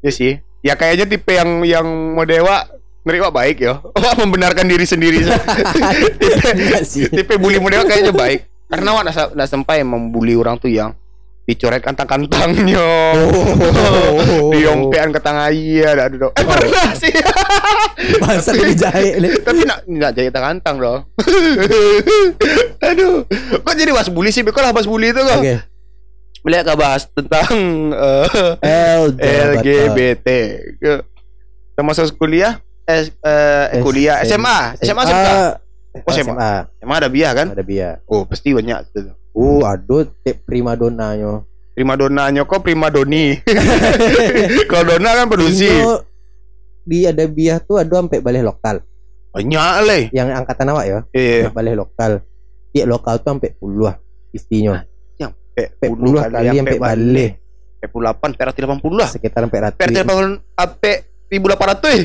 [0.07, 0.33] Ya sih.
[0.63, 2.63] Ya kayaknya tipe yang yang modewa
[3.03, 3.83] nerima baik ya.
[4.03, 5.27] Wah membenarkan diri sendiri.
[6.23, 6.51] tipe,
[6.87, 7.11] sih.
[7.11, 8.47] tipe bully modewa kayaknya baik.
[8.71, 10.95] Karena wak nggak sampai membuli orang tuh yang
[11.47, 12.83] dicoret kantang-kantangnya,
[13.23, 14.51] Oh.
[14.51, 16.35] diompean ke tangan iya, dah duduk.
[16.35, 17.15] Eh pernah sih.
[18.19, 19.31] Bahasa dijahit nih.
[19.47, 21.07] Tapi nak nak jahit kantang dong.
[22.83, 23.23] Aduh,
[23.63, 24.43] kok jadi bahas bully sih?
[24.43, 25.39] Kok lah bahas bully itu kok?
[25.39, 25.76] Oke.
[26.47, 27.51] Melihat kau bahas tentang
[27.91, 30.27] eh, LGBT.
[30.79, 31.03] Ke-
[31.75, 35.29] Termasuk kuliah, eh, eh, kuliah SMA, SMA SMK.
[36.07, 36.23] Oh, SMA.
[36.23, 36.53] SMA.
[36.79, 37.51] SMA ada biah kan?
[37.51, 37.99] Ada biar.
[38.07, 39.11] Oh, pasti banyak tuh.
[39.37, 41.43] Uh, aduh, tip prima donanya.
[41.75, 43.37] Prima donanya kok prima doni.
[44.71, 45.69] Kalau dona kan produksi.
[46.87, 48.81] Di ada biah tuh ada sampai balai lokal.
[49.35, 50.03] Banyak leh.
[50.15, 51.53] Yang angkatan awak ya, Iya.
[51.53, 52.25] balai lokal.
[52.73, 53.99] Tiap lokal tuh sampai puluh lah
[55.57, 57.29] Sampai puluh kali sampai balai.
[57.77, 59.09] Sampai puluh delapan, perak tiga delapan puluh lah.
[59.09, 59.81] Sekitar sampai ratus.
[59.89, 60.95] Tiga delapan sampai
[61.33, 62.01] ribu delapan ratus.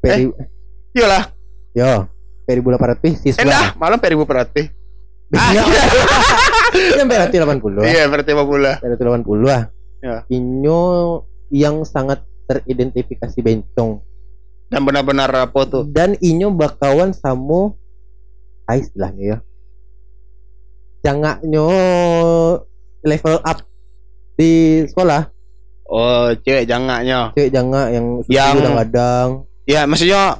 [0.00, 0.24] Peri,
[0.96, 1.24] Iyalah.
[1.76, 2.08] yo,
[2.48, 3.44] peri bulan ratus siswa.
[3.44, 4.66] Endah, malam perak ribu peratus.
[5.30, 5.64] Banyak.
[6.98, 7.84] Sampai ratus delapan puluh.
[7.86, 8.74] Iya, perak lima puluh.
[8.80, 9.62] Dari delapan puluh lah.
[10.00, 10.24] Ya.
[10.32, 10.80] Inyo
[11.52, 14.02] yang sangat teridentifikasi bencong
[14.70, 15.82] Dan benar-benar apa tuh?
[15.86, 17.74] dan inyo bakawan sama
[18.66, 19.38] ah, istilahnya ya
[21.00, 21.68] jangaknyo
[23.02, 23.58] level up
[24.34, 24.50] di
[24.86, 25.28] sekolah
[25.84, 27.34] Oh, cewek jangaknya.
[27.34, 29.28] cewek jangak yang Yang- kadang-kadang
[29.64, 30.38] Ya, maksudnya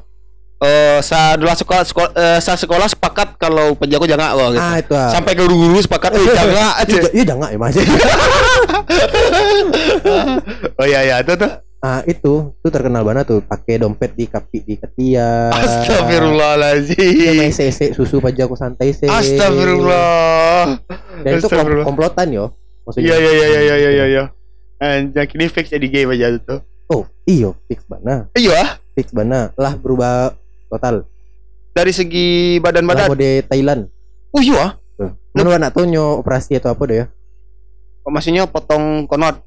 [0.60, 4.60] eh sa dulu sekolah sekolah eh, sa sekolah sepakat kalau penjago jangak loh gitu.
[4.60, 5.08] ah itu ah.
[5.08, 6.92] Sampai ke guru sepakat eh jangak aja.
[6.92, 7.76] Iya, iya jangak ya mas
[10.76, 11.52] oh iya iya itu tuh.
[11.80, 17.36] Ah itu itu terkenal banget tuh pakai dompet di kapi di ketiak Dia Astagfirullahaladzim.
[17.38, 20.76] main sese susu pajaku santai se Astagfirullah.
[21.20, 21.84] dan itu Astagfirullah.
[21.84, 22.52] komplotan yo
[22.90, 24.24] Iya maksudnya iya iya iya iya iya iya.
[24.78, 26.60] Anjir ini fix jadi game aja tuh.
[26.88, 30.34] oh iyo fix bana Iya, fix bana lah berubah
[30.68, 31.04] total
[31.70, 33.08] dari segi badan lah badan.
[33.08, 33.82] mode Thailand
[34.30, 34.76] Oh iya.
[34.94, 35.10] Tuh.
[35.32, 37.06] Mana nak tahu nyo operasi atau apa deh ya?
[38.00, 39.42] Oh, maksudnya potong konot.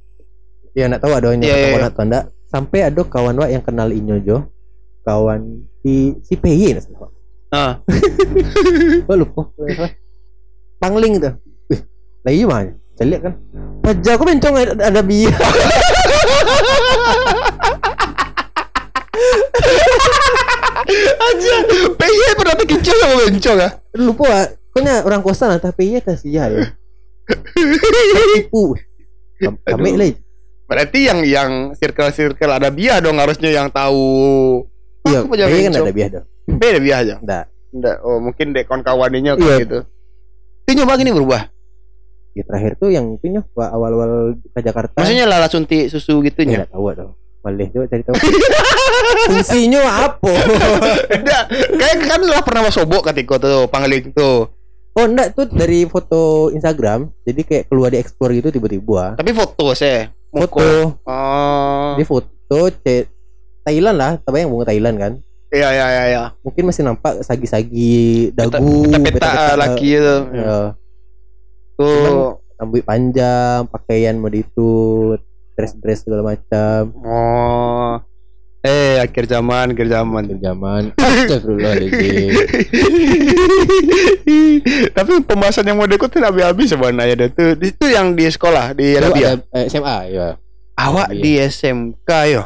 [0.73, 1.89] Ya nak tahu ada Iya, iya, yeah, iya.
[1.89, 2.25] atau enggak.
[2.49, 4.37] Sampai ada kawan wa yang kenal inyo jo.
[5.05, 6.83] Kawan si si PY nah.
[7.53, 7.73] Ah.
[9.05, 9.53] Gua lupa.
[10.81, 11.33] Pangling tuh.
[11.69, 11.81] Wih,
[12.25, 12.73] lagi mana?
[12.97, 13.33] Saya lihat kan.
[13.85, 15.33] Pajak aku bencong ada, ada biaya.
[21.21, 21.55] Aja.
[21.93, 23.69] PY pernah terkecoh sama bencong ya?
[24.01, 24.49] lupa.
[24.73, 26.65] Pokoknya orang kosan lah tapi PY tak sia ya.
[28.41, 28.73] Tipu.
[29.37, 30.22] Kam- Kami Aduh.
[30.73, 34.65] Berarti yang yang circle-circle ada biah dong harusnya yang tahu.
[35.05, 36.23] Iya, PY kan ada biaya dah.
[36.49, 37.15] Beda biah aja.
[37.21, 37.45] Enggak.
[37.69, 39.33] Nggak, oh mungkin dek kawan-kawannya Iya.
[39.35, 39.79] kayak gitu.
[40.65, 41.41] Itu nyoba gini berubah.
[42.33, 44.97] Ya, terakhir tuh yang itu wa- awal-awal ke Jakarta.
[44.97, 46.57] Maksudnya lala suntik susu Ya, gitunya.
[46.65, 47.13] nggak tahu dong.
[47.43, 48.15] Malih coba cari tahu.
[49.29, 50.33] Fungsinya apa?
[51.11, 51.43] Enggak,
[51.77, 54.49] kayak kan lah pernah sobok ketika tuh pangling tuh.
[54.93, 57.13] oh enggak tuh dari foto Instagram.
[57.21, 59.13] Jadi kayak keluar di explore gitu tiba-tiba.
[59.13, 60.05] Tapi foto sih.
[60.33, 60.97] Foto.
[61.05, 61.93] Oh.
[61.93, 62.59] Di foto
[63.63, 65.13] Thailand lah, tapi yang bunga Thailand kan.
[65.53, 66.23] Iya iya iya iya.
[66.41, 70.17] Mungkin masih nampak sagi-sagi dagu, Peta-peta laki itu.
[70.33, 70.73] Ya,
[71.77, 72.41] Tuh.
[72.57, 74.73] rambut panjang, pakaian mode itu,
[75.53, 76.81] dress-dress segala macam.
[77.05, 78.01] Oh.
[78.63, 80.23] Eh, akhir zaman, akhir zaman.
[80.23, 80.81] Akhir zaman.
[80.95, 82.31] Astagfirullahaladzim.
[84.89, 87.45] Tapi pembahasan yang model tidak habis-habis sebenarnya itu.
[87.59, 89.27] Itu yang di sekolah di Itu Arabia.
[89.35, 90.27] ada, eh, SMA ya.
[90.73, 91.19] Awak Iya.
[91.19, 92.43] di SMK yo.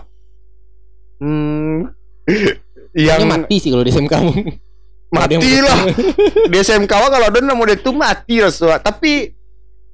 [1.17, 1.93] Hmm,
[2.97, 4.32] yang Kayaknya mati sih kalau di SMK kamu.
[5.08, 5.80] Ada mati lah
[6.51, 8.84] di SMK wah kalau ada dia tuh mati lah Suat.
[8.84, 9.32] tapi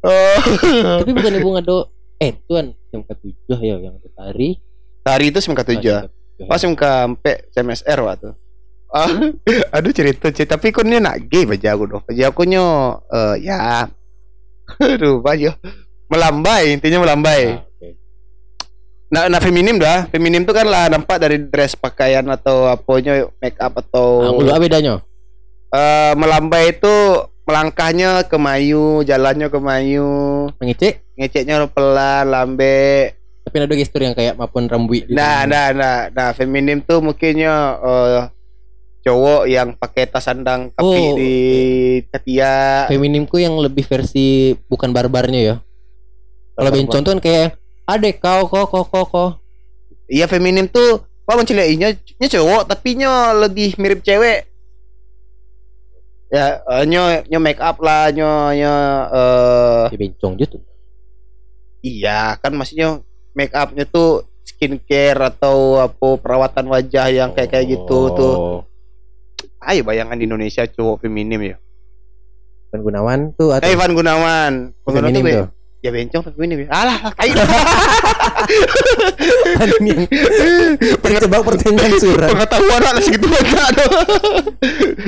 [0.02, 0.40] eh
[0.82, 1.78] Tapi bukan ibu ngado
[2.18, 3.14] eh tuan SMK
[3.46, 4.58] 7 ya yang tari.
[5.04, 6.08] Hari itu SMK tujuh
[6.44, 8.30] pas SMK sampai CMSR waktu.
[8.90, 9.10] Ah
[9.76, 10.56] aduh cerita cerita.
[10.56, 12.02] Tapi kau ni nak gay baca aku doh.
[12.02, 12.66] Baca aku nyo
[13.10, 13.88] eh ya.
[14.80, 15.60] Aduh baca
[16.08, 17.58] melambai intinya melambai.
[17.58, 17.90] Ah, oke.
[19.14, 20.10] Nah, nah feminim dah.
[20.10, 24.62] Feminim tuh kan lah nampak dari dress pakaian atau apanya make up atau Ah, apa
[24.62, 25.02] bedanya?
[25.74, 26.96] eh, melambai itu
[27.44, 31.04] melangkahnya ke mayu, jalannya ke mayu, Mengecek?
[31.20, 33.14] Ngeceknya pelan, lambe.
[33.44, 35.14] Tapi ada gestur yang kayak maupun rambut gitu.
[35.14, 37.54] Nah, nah, nah, nah feminim tuh mungkinnya
[37.84, 38.22] eh,
[39.04, 41.36] cowok yang pakai tas sandang tapi Oh, di
[42.08, 42.88] ketiak.
[42.88, 45.56] Feminimku yang lebih versi bukan barbarnya ya.
[46.56, 47.48] Kalau bencong tuh kan kayak
[47.84, 49.32] adek kau kok kok kok kok.
[50.08, 54.44] Iya feminim tuh Wah mencilainya nya cowok tapi nya lebih mirip cewek.
[56.34, 58.74] Ya, eh, nyo nyo make up lah, nyo nyo
[59.14, 60.58] eh Ya bencong gitu.
[61.84, 68.14] iya kan maksudnya make upnya tuh skincare atau apa perawatan wajah yang kayak kayak gitu
[68.14, 68.36] tuh.
[68.36, 68.60] Oh.
[69.64, 71.56] Ayo bayangan di Indonesia cowok feminim ya.
[72.74, 74.74] Ivan Gunawan tuh atau Eh Ivan Gunawan.
[74.74, 75.48] Ivan Gunawan feminim tuh tuh.
[75.84, 76.58] ya bencong feminim.
[76.64, 76.68] ya.
[76.72, 77.00] Alah.
[79.60, 80.02] Paling yang
[81.00, 82.30] terjebak pertanyaan surat.
[82.32, 83.92] pengetahuan anak segitu banyak tuh.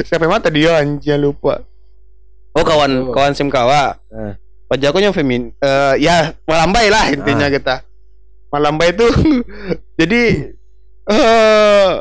[0.08, 1.64] Siapa mata dia anjir lupa.
[2.56, 4.00] Oh kawan kawan sim kawa.
[4.12, 4.34] Eh.
[4.72, 5.52] Wajahku yang femin.
[5.60, 7.84] eh ya malambai lah intinya kita.
[8.56, 9.08] Malambai itu
[10.00, 10.22] jadi
[11.12, 11.92] eh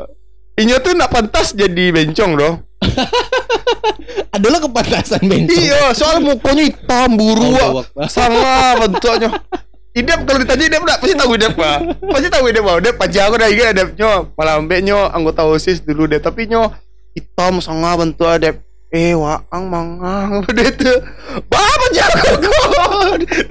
[0.55, 2.55] Inya tuh nak pantas jadi bencong dong.
[4.35, 5.51] Adalah kepantasan bencong.
[5.51, 7.59] Iya, soal mukanya hitam buru.
[7.59, 8.07] Akbar.
[8.15, 9.35] Sama bentuknya.
[9.95, 11.77] Idep kalau ditanya Idep enggak pasti tahu Idep Pak.
[12.07, 12.75] Pasti tahu Idep Pak.
[12.83, 14.11] Idep pajak aku dah ingat Idepnya.
[14.35, 16.71] Malambe nyo anggota OSIS dulu deh, tapi nyo
[17.11, 18.63] hitam sama bentuk Idep.
[18.95, 21.03] Eh, waang mangang dia tuh.
[21.51, 22.55] Bah, pajak aku.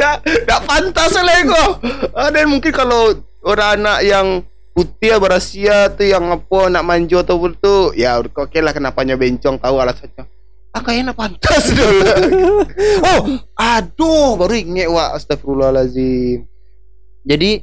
[0.00, 1.72] Dak dak pantas lah kok.
[2.16, 3.12] Ah, mungkin kalau
[3.44, 4.40] orang anak yang
[4.74, 9.78] putih berasia tuh yang apa nak manjo atau tuh ya oke lah kenapanya bencong tahu
[9.78, 10.26] alasannya
[10.74, 12.02] ah kayaknya pantas dulu
[13.14, 13.22] oh
[13.54, 16.42] aduh baru inget wa astagfirullahalazim
[17.22, 17.62] jadi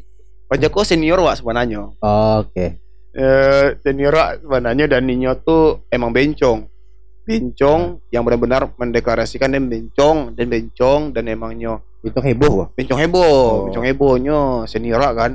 [0.51, 2.79] Pajako senior wa sebenarnya Oke.
[3.15, 6.67] eh senior wa sebenarnya dan Ninyo tuh emang bencong
[7.23, 12.67] bencong yang benar-benar mendeklarasikan dia bencong dan bencong dan emangnya Itu heboh kok.
[12.73, 13.57] bencong heboh Oh.
[13.65, 15.31] bencong hebohnya senior wa kan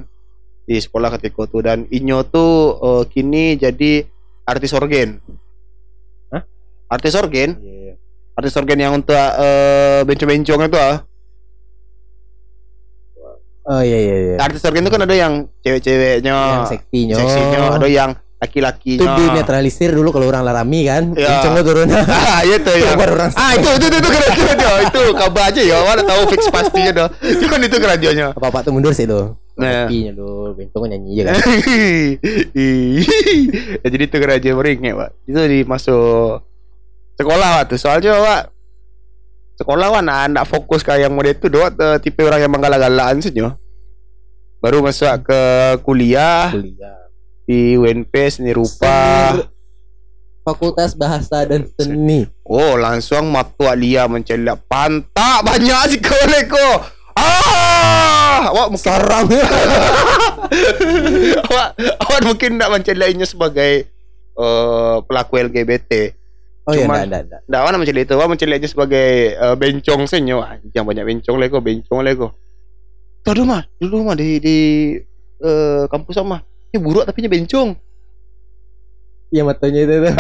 [0.63, 4.03] di sekolah ketika itu dan Inyo tuh eh, kini jadi
[4.43, 5.23] artis organ
[6.29, 6.43] Hah?
[6.89, 7.95] artis organ Iya.
[8.35, 10.99] artis organ yang untuk eh, bencong-bencong itu ah
[13.65, 14.35] Oh iya iya iya.
[14.39, 17.17] artis organ itu kan ada yang cewek-ceweknya Yang seksinya.
[17.17, 21.17] seksinya ada yang itu laki-lakinya dinetralisir dulu kalau orang larami kan.
[21.17, 21.41] Ya.
[21.41, 21.89] Bencong tuh turun.
[21.97, 26.03] ah itu ya orang ah itu itu itu, itu kerajaan itu kabar aja ya mana
[26.05, 29.41] tahu fix pastinya dah itu kan itu kerajaannya Apa apa tuh mundur sih tuh.
[29.57, 29.89] Nah.
[29.89, 31.37] Seksinya tuh bencong kan nyanyi aja kan.
[33.81, 36.45] ya, jadi itu kerajaan meringnya pak itu di masuk
[37.17, 38.43] sekolah waktu soalnya pak
[39.57, 43.25] sekolah wah nah ndak fokus kayak yang model itu doang eh, tipe orang yang menggalak-galakan
[43.25, 43.57] saja
[44.61, 45.41] baru masuk ke
[45.81, 47.06] kuliah Kuliah.
[47.47, 49.55] Di UNP seni rupa Seni-
[50.43, 52.27] Fakultas Bahasa dan Seni.
[52.43, 56.69] oh langsung matu alia mencelak pantak banyak sih kau leko
[57.15, 59.27] ah awak mungkin Sarang.
[61.47, 61.69] awak
[62.01, 63.89] awak mungkin nak mencelainya sebagai
[64.33, 66.15] eh, pelaku LGBT
[66.67, 67.41] Oh iya Cuman- enggak enggak.
[67.47, 70.43] Nggak mana mencelai itu, awak mencelainya sebagai eh, bencong senyo.
[70.75, 72.35] Yang banyak bencong lego, bencong lego.
[73.23, 74.59] Tuh dulu mah, dulu mah di di
[75.39, 76.43] eh, kampus sama.
[76.73, 77.79] Ini buruk tapi nya bencong.
[79.31, 80.15] Iya matanya itu tuh.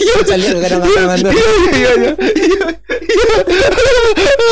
[0.00, 1.32] Iya, bisa lihat kadang-kadang tuh.
[1.32, 2.62] Iya iya iya.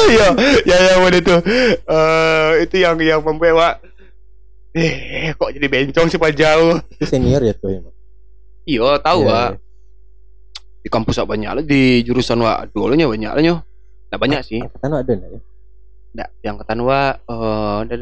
[0.09, 0.29] Iya,
[0.65, 1.37] ya ya mana itu.
[1.85, 3.75] Eh itu yang yang membuat awak
[4.77, 6.79] eh kok jadi bencong sih Pak jauh.
[6.97, 7.73] Itu senior ya tuh.
[7.73, 7.95] ya, Mak.
[8.69, 9.51] Iya, tahu Iya, Wak.
[10.85, 12.73] Di kampus banyak lah di jurusan Wak.
[12.77, 13.43] Dulunya banyak lah.
[14.09, 14.61] Nggak banyak sih.
[14.61, 15.41] Angkatan ada ya?
[16.19, 18.01] Nggak, yang angkatan eh dan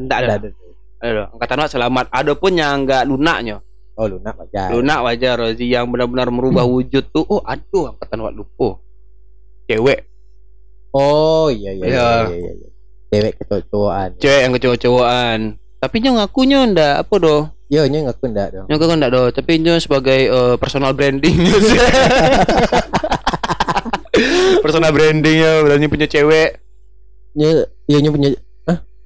[0.00, 0.34] enggak ada.
[0.96, 1.22] Ada.
[1.36, 2.06] Angkatan Wak selamat.
[2.08, 3.60] Ada pun yang enggak lunaknya.
[4.00, 4.72] Oh, lunak wajar.
[4.72, 7.24] Lunak wajar Rozi yang benar-benar merubah wujud tuh.
[7.28, 8.80] Oh, aduh angkatan Wak lupa.
[9.68, 10.08] Cewek,
[10.96, 12.08] Oh, iya iya iya Iya.
[12.32, 12.52] iya.
[12.64, 12.68] iya.
[13.12, 14.08] Cewek kecowok-cowokan.
[14.16, 15.38] cewek yang kecowok-cowokan.
[15.76, 17.42] Tapi nyo ngakunya ndak apa doh.
[17.66, 18.66] Yo, nya ngaku dong.
[18.70, 21.34] Nyo kan ndak doh, tapi nyo sebagai eh, personal branding.
[24.64, 26.65] personal brandingnya berarti punya cewek.
[27.36, 27.48] Nya
[27.86, 28.28] yo nya punya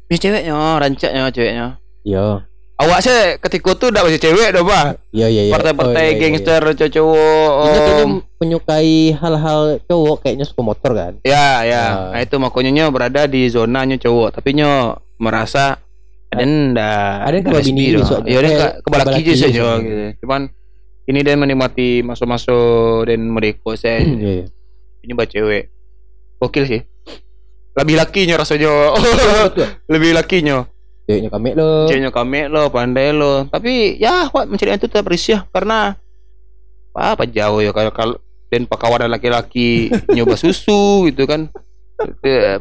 [0.06, 1.66] Punya ceweknya, rancaknya ceweknya.
[2.02, 2.42] Iya.
[2.74, 4.96] Awak sih ketika tuh udah masih cewek dah bah.
[5.12, 5.52] Iya iya iya.
[5.52, 7.52] Partai-partai Oh, iya, iya, gangster cowok-cowok.
[7.52, 7.62] iya.
[7.62, 8.12] Ini kayaknya om.
[8.40, 11.12] menyukai hal-hal cowok kayaknya suka motor kan.
[11.22, 11.84] Ya, ya.
[11.84, 12.10] Ah.
[12.10, 14.72] Nah, itu makanya berada di zona nyo cowok, tapi nyo
[15.14, 15.76] merasa
[16.32, 17.84] ada ndak Ada kebal bini.
[18.24, 19.68] Ya Eh, ke kebalaki aja aja.
[19.78, 20.04] gitu.
[20.24, 20.40] Cuman
[21.04, 24.46] ini dia menikmati masuk-masuk dan mereka saya Iya iya.
[25.02, 25.68] ini buat cewek.
[26.40, 26.80] Gokil sih.
[27.82, 28.72] Lebih lakinya rasanya.
[29.92, 30.68] Lebih lakinya.
[31.08, 31.90] Ceweknya kami lo.
[31.90, 33.48] Ceweknya kami lo, pandai lo.
[33.50, 35.98] Tapi ya, wak mencari itu tetap risih karena
[36.90, 38.14] apa, apa jauh ya kalau kalau
[38.50, 41.50] dan pakawanan laki-laki nyoba susu gitu kan.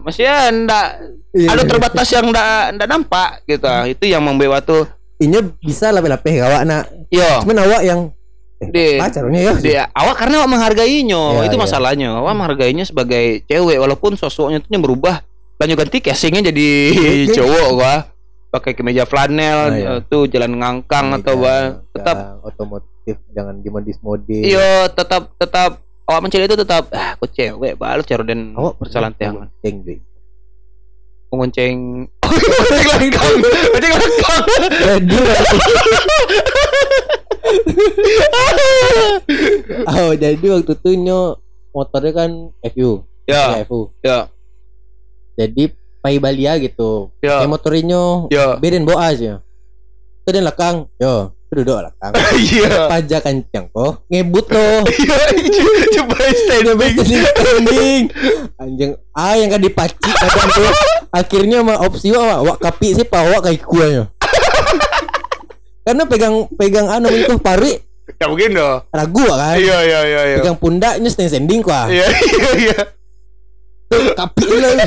[0.03, 0.87] Masih ya ndak
[1.29, 1.69] Iya, ada iya.
[1.69, 3.69] terbatas yang ndak ndak nampak gitu.
[3.85, 4.89] Itu yang membawa tuh.
[5.21, 6.83] Ini bisa lapeh-lapeh awak nak.
[7.11, 8.09] Yo, Cuman awak yang
[8.59, 9.53] Di- pacarnya ya.
[9.55, 11.21] dia awak karena awak menghargainya.
[11.31, 11.61] Ya, itu ya.
[11.63, 12.09] masalahnya.
[12.19, 15.23] Awak menghargainya sebagai cewek walaupun sosoknya yang berubah.
[15.55, 16.67] Lanjut ganti casingnya jadi
[17.31, 17.95] cowok gua.
[18.49, 19.87] Pakai kemeja flanel Ah, iya.
[19.95, 21.85] eh, tuh jalan ngangkang atau apa.
[21.93, 24.43] Tetap Yang otomotif jangan dimodis-modis.
[24.43, 29.13] Iya, tetap tetap awak mencari itu tetap ah, aku cewek balut caro dan Awak berjalan
[29.13, 29.47] tiangan.
[29.61, 30.01] Deh.
[31.29, 33.93] Mengonceng Mengonceng langkang Mengonceng
[39.89, 41.37] Oh jadi waktu itu nyo
[41.73, 42.29] motornya kan
[42.73, 43.93] FU, Ya ya, FU.
[44.01, 44.19] Ya
[45.37, 47.13] Jadi pai balia gitu.
[47.21, 49.43] Ya Kayak motornya Ya beden bawa aja.
[50.23, 52.13] Itu dia lekang, yo, duduk lekang.
[52.37, 54.85] Iya Pajak kencang kok, ngebut loh.
[54.89, 55.17] Iya
[55.95, 56.77] Coba standing
[57.33, 58.01] standing.
[58.59, 60.73] Anjing, ah yang kan dipaci kadang tuh.
[61.09, 64.03] Akhirnya mah opsi wak, wak kapi sih pak wak kayak kuahnya.
[65.89, 67.81] Karena pegang pegang anu itu pari
[68.21, 69.57] Ya mungkin dong ragu kan.
[69.57, 71.89] Iya iya iya iya Pegang pundaknya standing standing kuah.
[71.89, 72.79] Iya iya iya
[73.89, 74.85] Kapi lah.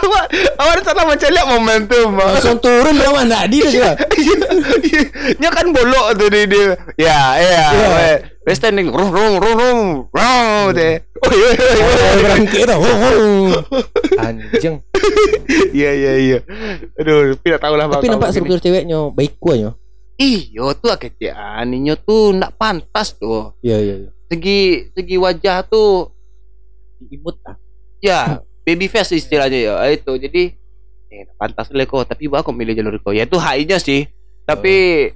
[0.00, 0.24] Awak
[0.56, 2.08] Awak ada salah macam lihat momentum.
[2.16, 3.92] Langsung turun berapa mana di dia.
[5.36, 6.64] Nya kan bolok tuh dia, dia.
[6.96, 7.44] Ya, ya.
[7.44, 7.64] Iya.
[7.76, 8.16] Yeah.
[8.48, 11.04] Wes standing rung rung rung rung rung deh.
[11.20, 12.22] Oh iya iya Oh, iya.
[12.24, 12.78] berangkit dah.
[14.24, 14.76] Anjing.
[15.76, 16.38] Iya iya iya.
[17.00, 19.36] Aduh, tidak tahu lah Tapi nampak struktur ceweknya baik
[20.20, 23.56] Iyo tuh kecian, inyo tuh ndak pantas tuh.
[23.64, 24.10] Iya iya iya.
[24.28, 26.12] Segi segi wajah tuh
[27.08, 27.56] Imut ah.
[28.04, 30.52] ya baby face istilahnya ya itu jadi
[31.08, 34.04] eh ndak pantas lah kok tapi aku milih jalur kau ya itu haknya sih
[34.44, 35.08] tapi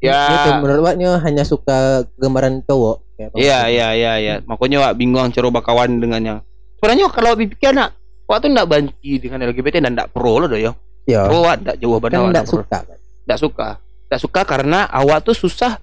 [0.00, 2.96] ya Itu menurut waknya hanya suka gambaran cowok.
[3.34, 4.34] Iya iya iya iya.
[4.44, 6.44] Makanya wak bingung cero bakawan dengannya.
[6.76, 7.96] Sebenarnya kalau pikir nak
[8.28, 10.76] waktu ndak banci dengan LGBT dan ndak pro lo doh ya.
[11.08, 11.24] Iya.
[11.24, 12.98] Pro wak ndak jauh Kan awak enggak ndak suka kan.
[13.24, 13.68] Ndak suka.
[14.14, 15.82] Ndak suka karena awak tuh susah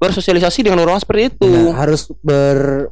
[0.00, 1.44] bersosialisasi dengan orang seperti itu.
[1.44, 2.88] Nah, harus ber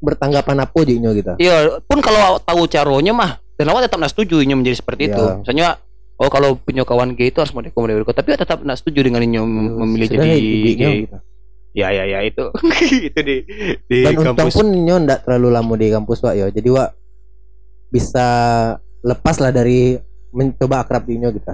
[0.00, 1.32] bertanggapan apa jadinya gitu.
[1.36, 5.12] Iya, pun kalau awak tahu caranya mah dan awak tetap ndak setuju ini menjadi seperti
[5.12, 5.24] itu.
[5.24, 5.40] Iya.
[5.44, 5.68] Misalnya
[6.16, 9.20] oh kalau punya kawan gay itu harus mau dikomodasi tapi awak tetap ndak setuju dengan
[9.20, 9.36] ini
[9.84, 10.96] memilih jadi gay.
[11.04, 11.18] gitu.
[11.74, 12.48] Ya ya ya itu.
[13.12, 13.36] itu di
[13.90, 14.56] di Dan untung kampus.
[14.56, 16.46] pun nyo ndak terlalu lama di kampus Wak ya.
[16.48, 16.88] Jadi Wak
[17.90, 18.26] bisa
[19.04, 19.98] lepas lah dari
[20.30, 21.50] mencoba akrab di nyo gitu.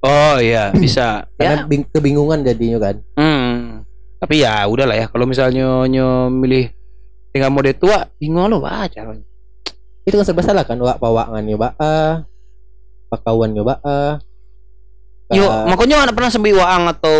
[0.00, 1.28] Oh iya, bisa.
[1.36, 1.68] Karena ya.
[1.68, 2.96] bing- kebingungan jadinya kan.
[3.20, 3.84] Hmm.
[4.20, 6.72] Tapi ya udahlah ya kalau misalnya nyo milih
[7.32, 9.16] tinggal mode tua, bingung lo baca.
[10.04, 12.24] Itu kan serba salah kan Wak pawangan nyo Wak ah.
[13.12, 14.16] Pakawan nyo Wak ah.
[15.30, 17.16] Yo, Ka- makanya anak pernah sebut waang atau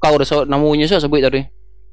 [0.00, 1.44] kau udah sebut namanya saya sebut tadi.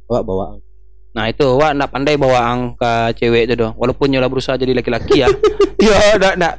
[0.07, 0.63] Wak bawaan.
[1.11, 3.73] Nah itu wak nak pandai bawa angka cewek itu doh.
[3.75, 5.29] Walaupun nyola berusaha jadi laki-laki ya.
[5.85, 6.53] Yo, nak nak.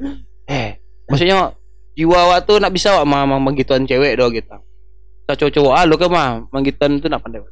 [0.45, 0.77] Eh,
[1.09, 1.55] maksudnya
[1.99, 4.55] jiwa wak tuh nak bisa wak mah mah begituan cewek doh gitu.
[5.21, 7.43] Kita cowok-cowok ah lo ke mah begituan tuh nak pandai.
[7.43, 7.51] Wak.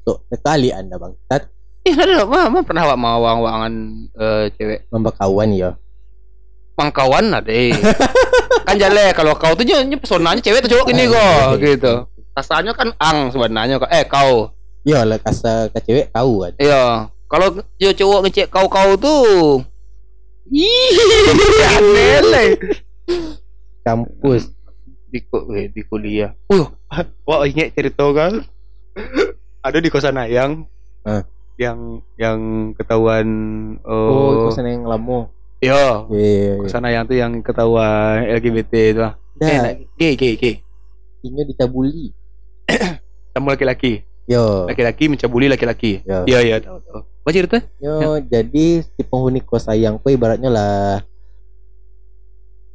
[0.00, 1.18] Tuh, sekali Anda Bang.
[1.26, 1.50] Tat
[1.82, 3.72] Ih, ada mah, mah pernah wak mau wang-wangan
[4.12, 4.86] eh, cewek.
[4.88, 5.70] membakawan ya.
[6.72, 7.74] pangkawan ada eh.
[8.66, 11.58] kan jale kalau kau tuh nyo pesonanya cewek atau cowok Ah, ini kok iya.
[11.58, 11.92] gitu
[12.32, 14.54] rasanya kan ang sebenarnya kok eh kau
[14.86, 16.52] Ya lah kasa ke cewek tahu kan.
[16.56, 16.82] iya
[17.26, 19.58] kalau yo cowok ngecek kau kau tuh
[20.48, 20.94] ih
[21.74, 22.54] aneh.
[23.80, 24.52] Kampus.
[25.08, 26.68] di ku- eh, di kuliah uh
[27.24, 28.44] wah ingat cerita kan
[29.58, 30.68] ada di kosan ayang
[31.00, 31.24] Ah.
[31.56, 32.38] yang yang
[32.74, 33.24] ketahuan
[33.80, 35.32] Oh, oh, sana yang lama.
[35.58, 36.54] iya Iya, iya, iya.
[36.60, 40.54] kosan ayang tuh yang ketahuan LGBT itu ah eh, Dah, nah, gay gay gay
[41.20, 42.12] ini dicabuli.
[43.32, 46.04] sama laki-laki Yo, laki-laki mencabuli laki-laki.
[46.04, 46.28] yo.
[46.28, 47.00] Iya iya tahu tahu.
[47.00, 47.58] Apa cerita?
[47.80, 51.00] Yo, jadi si penghuni kos ayang ibaratnya lah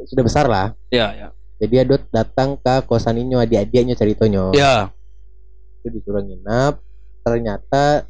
[0.08, 0.76] sudah besar lah.
[0.89, 1.28] Iya iya.
[1.62, 4.51] Jadi dia datang ke kosan ini adik-adiknya ceritanya.
[4.51, 4.76] Iya.
[5.80, 6.82] Itu disuruh nginap.
[7.24, 8.04] Ternyata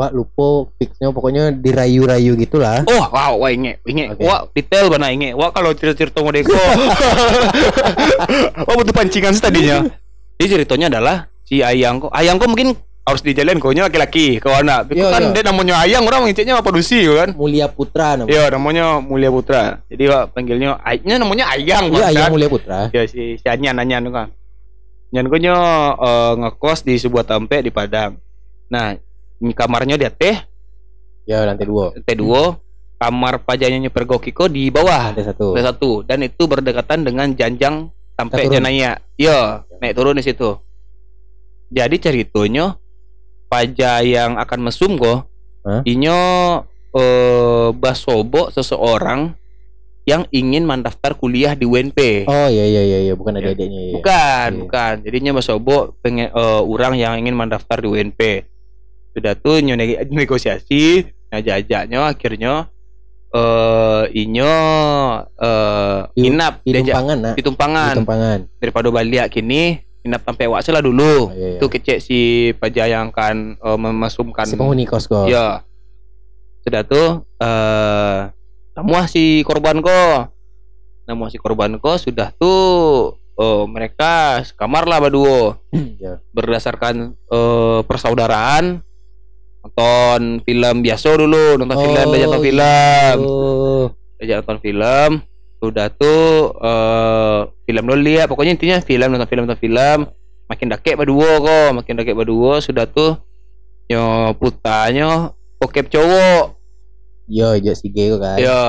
[0.00, 2.88] Wah lupa fixnya pokoknya dirayu-rayu gitulah.
[2.88, 4.16] Oh, wow, wah inge, inge.
[4.16, 4.24] Oke.
[4.24, 5.36] Wah, detail bana inge.
[5.36, 6.56] Wah, kalau cerita-cerita mau deko.
[8.64, 9.84] Wah, butuh pancingan sih tadinya.
[10.40, 12.16] Jadi ceritanya adalah si Ayang kok.
[12.16, 14.86] Ayang kok mungkin harus dijalin konya laki-laki ke anak.
[14.86, 15.32] Tapi Iya, kan iya.
[15.34, 17.30] dia namanya Ayang orang ngeceknya apa Dusi kan?
[17.34, 18.30] Mulia Putra namanya.
[18.30, 19.62] Iya, namanya Mulia Putra.
[19.88, 22.10] Jadi Wak, panggilnya Ayangnya namanya Ayang, Iya, bangsat.
[22.14, 22.80] Ayang Mulia Putra.
[22.92, 24.28] Ya si si Anyan Anyan kan.
[25.10, 25.56] Nyan gue nyo
[25.98, 28.14] eh, ngekos di sebuah tempe di Padang.
[28.70, 28.94] Nah,
[29.42, 30.38] ini kamarnya dia teh
[31.26, 31.94] Ya lantai dua.
[31.94, 32.26] T2
[33.00, 35.54] kamar pajanya nyeper Gokiko di bawah Lantai satu.
[35.54, 37.88] Lantai satu dan itu berdekatan dengan janjang
[38.28, 38.52] turun.
[38.52, 39.00] Janaya.
[39.16, 40.60] Iya, naik turun di situ.
[41.70, 42.76] Jadi ceritanya
[43.50, 45.26] paja yang akan mesum go,
[45.60, 45.82] Hah?
[45.82, 46.20] inyo
[46.90, 49.34] eh basobo seseorang
[50.02, 52.24] yang ingin mendaftar kuliah di UNP.
[52.24, 53.44] Oh iya iya iya iya bukan Ya.
[53.44, 53.92] adik-adiknya ya.
[53.94, 54.60] Bukan, Iya.
[54.60, 54.94] bukan.
[55.04, 58.20] Jadinya basobo pengen eh, orang yang ingin mendaftar di UNP.
[59.10, 62.70] Sudah tuh neg- negosiasi, ngajajaknya akhirnya
[63.30, 64.54] eh inyo
[65.38, 68.38] eh Di- inap Di tumpangan di tumpangan Di tumpangan.
[68.58, 71.28] daripada balik kini inap sampai wakse lah dulu.
[71.28, 71.58] Oh, iya, iya.
[71.58, 72.18] Itu kecek si
[72.54, 74.44] paja yang akan eh, memasumkan.
[74.44, 75.26] Si penghuni kos kok.
[75.26, 75.64] Ya.
[76.60, 78.18] Sudah tuh eh
[78.72, 80.28] namuah si korban ko.
[81.04, 82.60] Namuah si korban ko sudah tuh
[83.34, 85.56] eh, mereka kamar lah berdua
[85.96, 86.20] Ya.
[86.30, 88.80] berdasarkan eh, persaudaraan
[89.60, 92.46] nonton film biasa dulu nonton film Oh, diajak nonton iya.
[92.48, 93.86] film Oh.
[94.16, 95.10] diajak nonton film
[95.62, 96.22] udah tuh
[96.56, 99.98] eh film dulu lihat pokoknya intinya film nonton film nonton film
[100.46, 103.20] makin dakek berdua kok makin dakek berdua sudah tuh
[103.86, 106.56] nyo putanya bokep cowok
[107.26, 108.36] Yo, jo si G kok kan.
[108.36, 108.62] ya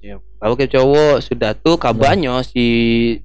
[0.00, 2.64] ya bokep cowok sudah tuh kabarnya si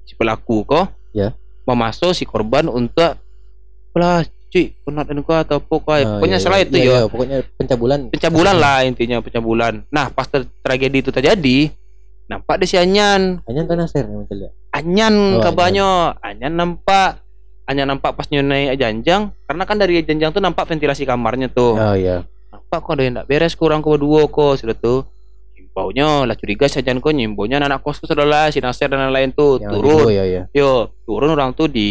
[0.02, 1.36] si pelaku kok Ya.
[1.62, 3.20] memasuk si korban untuk
[3.92, 6.64] lah cuy penat dan kau atau apa kau Oh, pokoknya iya, salah iya.
[6.64, 8.00] itu Iya, ya iya, pokoknya pencabulan.
[8.10, 10.24] pencabulan lah intinya pencabulan nah pas
[10.58, 11.68] tragedi itu terjadi
[12.32, 13.44] nampak deh si Anyan.
[13.44, 14.50] Hanya kan Nasir yang mencel ya.
[14.70, 16.52] Anyan Oh, kabarnya Anyan.
[16.52, 17.20] nampak.
[17.62, 19.30] Anyan nampak pas nyunai janjang.
[19.42, 22.24] Karena kan dari janjang tuh nampak ventilasi kamarnya tuh Oh iya.
[22.48, 25.04] nampak kok ada yang tak beres kurang kedua kok sudah tuh
[25.52, 29.30] nyimbaunya lah curiga saja kok nyimbaunya anak kos tuh sudah lah si Nasir dan lain-lain
[29.30, 30.08] tuh Yang turun.
[30.08, 30.42] ya ya.
[30.50, 30.70] yo
[31.02, 31.88] turun orang tuh di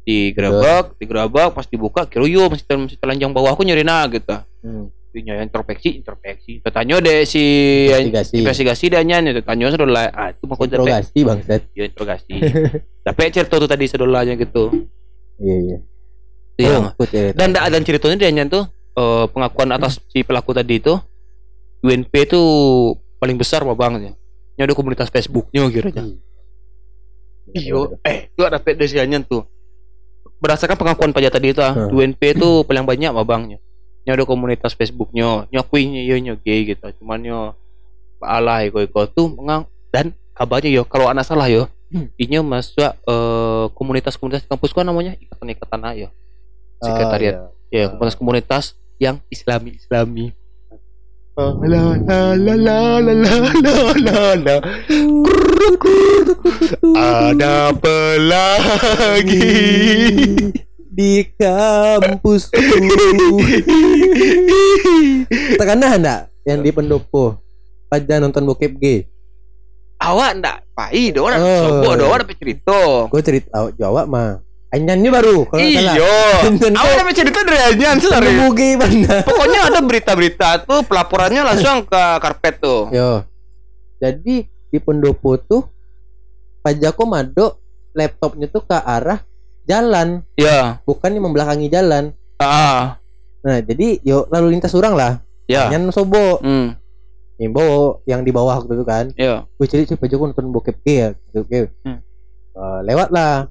[0.00, 4.32] digerebek digerebek pas dibuka kira yo masih masih telanjang bawah aku nyari nah gitu.
[4.60, 4.88] Hmm.
[5.10, 7.42] Ini introspeksi introspeksi tanya deh si
[7.90, 8.34] Investigasi.
[8.38, 11.60] investigasi dan nyanyi tanya sudah lah ah itu mau Interogasi bangsat.
[11.74, 12.34] ya interogasi
[13.02, 14.70] tapi cerita tuh tadi sedolanya gitu
[15.40, 15.78] Iya iya.
[16.60, 16.94] Iya.
[16.94, 20.94] Oh, dan dan ceritanya dia tuh eh, pengakuan atas si pelaku tadi itu
[21.82, 22.40] UNP itu
[23.18, 24.12] paling besar mah bang ya
[24.60, 26.04] Nya ada komunitas Facebooknya aja
[27.50, 29.42] Iyo, eh itu ada pedesiannya tuh.
[30.38, 31.74] Berdasarkan pengakuan pajak tadi itu, ah.
[31.90, 33.58] UNP itu paling banyak mah bangnya.
[34.10, 36.82] Nya ada komunitas Facebooknya, nyakuinya yo nyo gay gitu.
[36.98, 37.54] Cuman yo
[38.18, 42.06] Allah iko iko tuh mengang dan kabarnya yo kalau anak salah yo, Hmm.
[42.22, 46.08] inya masuk eh, komunitas-komunitas kampus kan namanya ikatan-ikatan ayo.
[46.80, 47.50] Sekretariat.
[47.70, 50.32] Ya, komunitas-komunitas yang Islami Islami.
[51.38, 52.54] La la la la
[53.00, 54.56] la la la la la.
[56.98, 59.46] Ada pelagi
[61.00, 62.60] di kampusku.
[65.56, 67.40] Tekanan enggak yang di pendopo?
[67.88, 69.08] Pada nonton bokep gay.
[69.96, 71.60] Awak ndak pai do orang Oh.
[71.64, 73.08] sobo do orang cerita.
[73.08, 74.44] Gue cerita oh, Jawa mah.
[74.70, 75.64] Anyannya baru kalau.
[75.64, 76.14] Iyo.
[76.80, 78.30] Awak namanya cerita dari Anyan sorry.
[78.52, 79.24] Gay mana?
[79.24, 82.92] Pokoknya ada berita-berita tuh pelaporannya langsung ke karpet tuh.
[82.92, 83.24] Yo.
[84.00, 85.64] Jadi di pendopo tuh
[86.60, 87.56] Pajako mado
[87.96, 89.24] laptopnya tuh ke arah
[89.70, 90.82] jalan, Ya.
[90.82, 92.10] bukan yang membelakangi jalan.
[92.42, 92.98] Ah.
[93.46, 95.12] Nah, jadi yo lalu lintas orang lah.
[95.46, 95.70] Ya.
[95.70, 96.74] Nyan sobo, Hmm.
[97.40, 99.04] Nimbo yang di bawah waktu itu kan.
[99.14, 99.46] Ya.
[99.56, 101.70] Gue cari si nonton bokep ya, gitu.
[101.86, 102.02] Hmm.
[102.52, 103.48] Eh, lewat lah.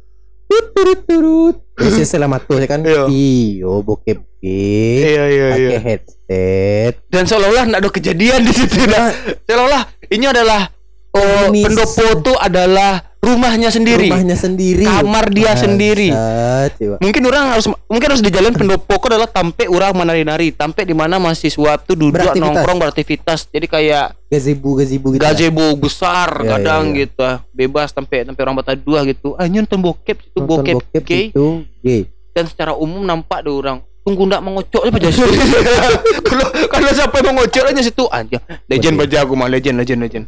[0.50, 1.56] Tut turut turut.
[1.78, 2.82] Biasanya selamat tuh kan.
[2.82, 3.06] Iya.
[3.10, 5.02] Iyo bokep gay.
[5.06, 6.94] Iya iya Pakai headset.
[7.06, 9.14] Dan seolah-olah nggak ada kejadian di situ dah.
[9.46, 10.70] Seolah-olah ini adalah
[11.16, 14.07] oh, Ini pendopo tuh adalah rumahnya sendiri.
[14.10, 14.86] Rumahnya sendiri.
[14.88, 16.10] Kamar dia sendiri.
[16.10, 16.95] Bangsat, coba.
[17.03, 20.95] Mungkin orang harus mungkin harus di jalan pendopo kok adalah tampe orang menari-nari, tampe di
[20.95, 22.41] mana mahasiswa tuh duduk Beraktivitas.
[22.55, 23.39] nongkrong beraktivitas.
[23.51, 25.22] Jadi kayak Gazebo gazebo gitu.
[25.26, 27.01] gazebo besar Iya, kadang iya, iya.
[27.05, 27.24] gitu.
[27.51, 29.34] Bebas tampe tampe orang bata dua gitu.
[29.36, 32.01] Ah, nonton bokep itu bokep, bokep gay itu gay.
[32.32, 35.10] dan secara umum nampak ada orang tunggu ndak mengocok aja baja
[36.30, 38.38] kalau kalau sampai mengocok aja situ aja
[38.72, 40.26] legend baja aku mah legend legend legend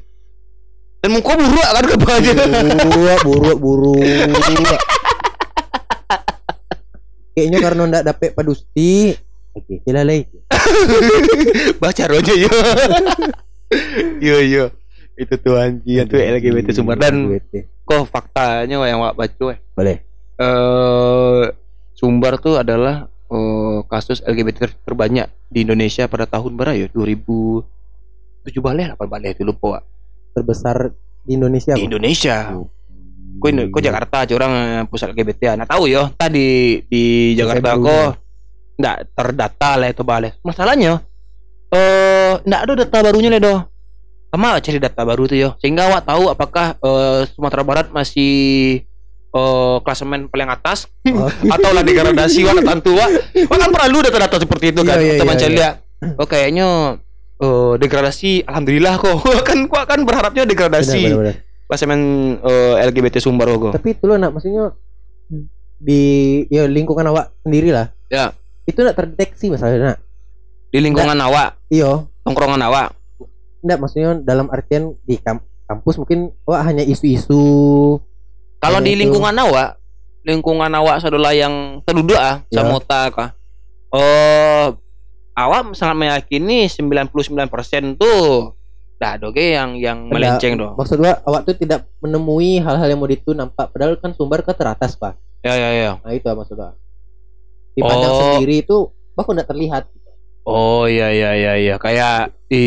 [1.02, 2.32] dan muka buruk kan ke baja
[2.80, 4.82] Buruk, buruk, buruk.
[7.32, 9.16] Kayaknya karena ndak dapet padusti,
[9.52, 10.28] Oke, sila lagi.
[11.78, 12.52] baca aja yo.
[14.20, 14.64] Yo yo.
[15.16, 16.06] Itu tuh anjing.
[16.06, 17.40] Itu LGBT sumber dan
[17.82, 19.98] kok faktanya yang wak baca eh boleh.
[20.38, 21.44] eh,
[21.92, 26.88] Sumbar tuh adalah eh, kasus LGBT ter- terbanyak di Indonesia pada tahun berapa ya?
[26.88, 27.64] 2007
[28.58, 29.84] balik apa balik itu lupa Wak.
[30.32, 31.74] Terbesar di Indonesia.
[31.74, 31.84] di?
[31.84, 32.38] Indonesia
[33.42, 33.74] Kau Hmm.
[33.74, 38.10] kau Jakarta aja orang eh, pusat LGBT nah tahu yo tadi di Jakarta kok
[38.78, 41.02] nggak terdata lah itu balik masalahnya
[41.70, 43.60] eh nggak ada data barunya lah doh
[44.30, 48.32] sama cari data baru tuh yo sehingga awak tahu apakah eh, Sumatera Barat masih
[49.32, 51.26] eh klasemen paling atas Oh.
[51.56, 53.10] atau lah degradasi wah tentu wah
[53.50, 55.58] kan perlu data-data seperti itu kan Iya, iya, teman iya, saya iya.
[55.58, 55.74] lihat
[56.14, 56.68] oh kayaknya
[57.42, 59.18] eh, degradasi alhamdulillah kok
[59.50, 61.36] kan gua kan berharapnya degradasi benar, benar.
[61.66, 62.02] klasemen
[62.40, 64.72] eh, LGBT Sumbar kok Tapi itu lo nak maksudnya
[65.78, 66.02] di
[66.48, 67.90] ya lingkungan awak sendiri lah.
[68.06, 68.30] Ya.
[68.64, 69.82] Itu nak terdeteksi masalahnya.
[69.92, 70.00] Nak.
[70.70, 72.96] di lingkungan awak Iyo, tongkrongan awak
[73.60, 78.00] enggak maksudnya dalam artian di kam- kampus mungkin awak hanya isu-isu
[78.58, 79.00] kalau Ya, di itu.
[79.02, 79.76] lingkungan awak
[80.22, 82.62] lingkungan awak saudara yang terduduk ah Ya.
[82.62, 83.30] samota kah
[83.92, 84.80] oh
[85.44, 87.48] awak sangat meyakini 99%
[87.96, 88.54] tuh
[88.96, 92.98] dah doge yang yang Ada- melenceng doh maksud gua awak tuh tidak menemui hal-hal yang
[92.98, 93.70] mau itu nampak.
[93.70, 95.18] Padahal kan sumber ke teratas pak.
[95.42, 95.92] Ya ya ya.
[96.00, 96.78] Nah itu maksud gua.
[97.72, 98.20] Dipandang Oh.
[98.32, 98.78] sendiri itu
[99.12, 99.84] bahkan tidak terlihat.
[100.42, 102.66] Oh iya iya iya iya kayak di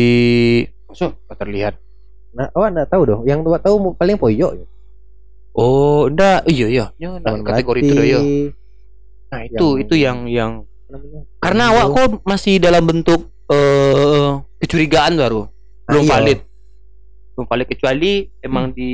[0.91, 1.79] so terlihat.
[2.31, 4.65] Nah awak tidak tahu dong yang awak tahu paling poyok ya.
[5.53, 6.85] oh enggak iya iya.
[6.95, 8.19] Ya, nah, kategori itu yo
[9.25, 10.51] nah itu Yang- itu yang yang?
[11.41, 14.31] Karena Yang awak kok masih dalam bentuk eh
[14.61, 15.49] kecurigaan baru
[15.85, 16.13] belum Ah, iya.
[16.17, 16.39] valid.
[17.35, 18.11] Belum valid kecuali
[18.41, 18.93] emang di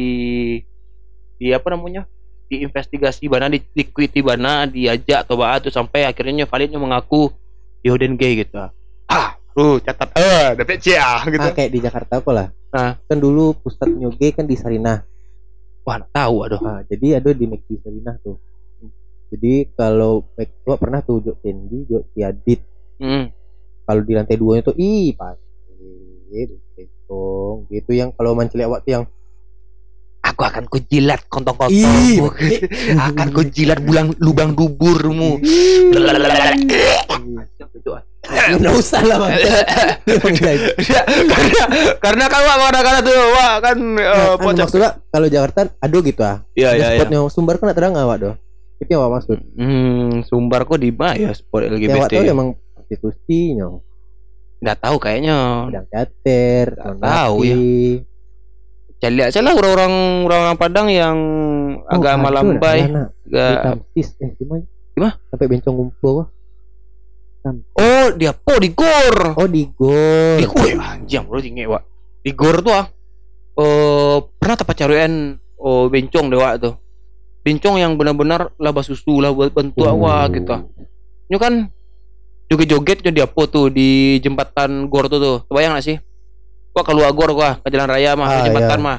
[1.39, 2.03] di apa namanya?
[2.51, 7.31] Diinvestigasi bana di diikuti bana diajak atau apa tuh sampai akhirnya validnya mengaku
[7.79, 8.59] yo dan gay gitu.
[9.07, 10.11] Ah lu catat.
[10.19, 11.39] Eh dapat C ah gitu.
[11.39, 12.51] Ah kayak di Jakarta kok lah.
[12.71, 12.95] Ah.
[13.07, 15.03] kan dulu pusat nyoge kan di Sarinah.
[15.87, 16.59] Wah tahu aduh.
[16.59, 18.35] Ah, jadi ada di McD Sarinah tuh
[19.31, 22.59] jadi kalau Mac gua pernah tuh Jok Candy Jok Tiadit
[22.99, 23.25] hmm.
[23.87, 25.47] kalau di lantai duanya tuh ih pasti.
[26.75, 29.05] Betul gitu yang kalau manceli awak tuh yang
[30.21, 31.71] aku akan kujilat kontong-kontong.
[31.71, 32.19] Ih,
[33.07, 35.39] akan kujilat bulang lubang duburmu.
[38.31, 39.31] Nggak usah lah
[41.23, 41.63] karena
[42.03, 44.59] karena kan wah kadang-kadang tuh wah kan eh, Nah, anu, pocong.
[44.67, 46.37] maksudnya kalau Jakarta ada gitu ah.
[46.53, 46.99] Iya iya iya.
[46.99, 48.35] spotnya sumber kan terang awak doh
[48.81, 52.25] itu awak maksud Hmm, Sumbar kok di mana ya sport LGBT?
[52.27, 53.77] emang prostitusinya
[54.61, 55.37] Nggak tahu kayaknya.
[55.73, 55.85] Nggak
[56.77, 57.57] non tahu ya.
[59.01, 59.93] Cari aja lah orang-orang
[60.29, 61.17] orang Padang yang
[61.81, 62.85] Oh, agama ada, lambai.
[62.85, 63.07] ada, nak.
[63.25, 63.61] Di Gak...
[63.65, 64.61] Tamsis eh gimana
[64.93, 65.13] Gimana?
[65.33, 66.27] sampai bencong ngumpul wah.
[67.73, 69.33] Oh, dia po di gor.
[69.33, 71.81] oh di gor Di gor ya, anjing bro tinggi wa.
[72.21, 72.85] Di gor tuh ah.
[73.51, 75.13] Eh, pernah tempat carian
[75.57, 76.77] oh bencong dewa tuh.
[77.41, 79.93] Bencong yang benar-benar laba susu lah buat bantu Hmm.
[79.95, 80.55] awak gitu.
[81.25, 81.53] Ini kan
[82.47, 83.89] joget-joget dia po tuh di
[84.19, 85.37] jembatan gor tuh tuh.
[85.45, 85.97] Kebayang gak sih?
[86.71, 88.85] Wah keluar gor gua ke jalan raya mah, Ah, ke jembatan iya.
[88.85, 88.97] mah.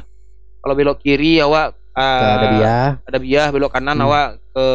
[0.58, 4.06] Kalau belok kiri awak ah, ada dia ada biah belok kanan Hmm.
[4.06, 4.66] awak ke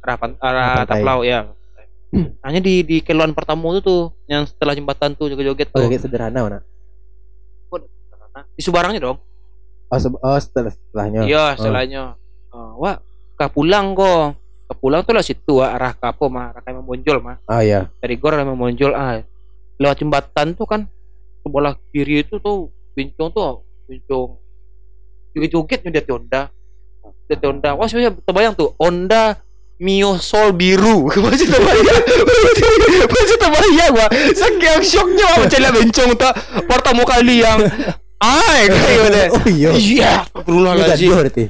[0.00, 1.50] arah pan- arah taplau ya.
[2.40, 5.88] Hanya di di keluan pertama itu tuh yang setelah jembatan tuh joget-joget oh tuh.
[5.88, 6.58] kayak sederhana mana
[8.54, 9.18] Di Subarangnya dong.
[9.84, 12.02] oh, se- oh setelah setelahnya Iya, setelahnya.
[12.06, 12.27] Oh,
[12.76, 12.96] wah,
[13.34, 14.34] ke pulang kok.
[14.68, 17.36] Ke pulang tuh lah situ ah, arah kapo mah, arah kayak monjol mah.
[17.48, 19.22] oh iya Dari gor arah monjol ah.
[19.80, 20.84] Lewat jembatan tuh kan
[21.40, 24.36] sebelah kiri itu tuh bincong tuh bincong
[25.32, 26.42] joget-jogetnya dia Honda.
[27.30, 27.70] Dia Honda.
[27.78, 29.38] Wah, saya terbayang tuh Honda
[29.78, 31.06] Mio Sol biru.
[31.24, 32.02] Masih terbayang.
[33.14, 34.10] Masih terbayang wah.
[34.34, 36.32] Saking shocknya wah lihat bencong tuh
[36.66, 37.62] pertama kali yang
[38.18, 39.22] Ay, kayak gitu.
[39.30, 41.06] oh iya Iya, astagfirullahaladzim.
[41.06, 41.44] gaduh berarti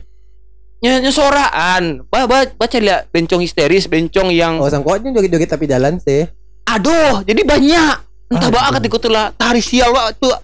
[0.79, 2.07] Nya nya soraan.
[2.07, 6.27] Ba, ba, baca lihat bencong histeris, bencong yang oh sangkotnya joget-joget tapi jalan sih
[6.69, 7.97] aduh, jadi banyak.
[8.29, 10.37] Entah bah ketika itu lah hari sial wak tuh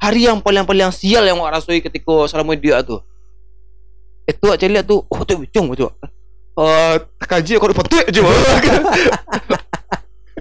[0.00, 3.04] hari yang paling paling sial yang wak rasoi ketika salam dia tuh.
[4.24, 5.92] Itu aja lihat tuh, oh tuh bencong tuh.
[6.58, 8.20] Eh, kaji aku dapat tuh aja.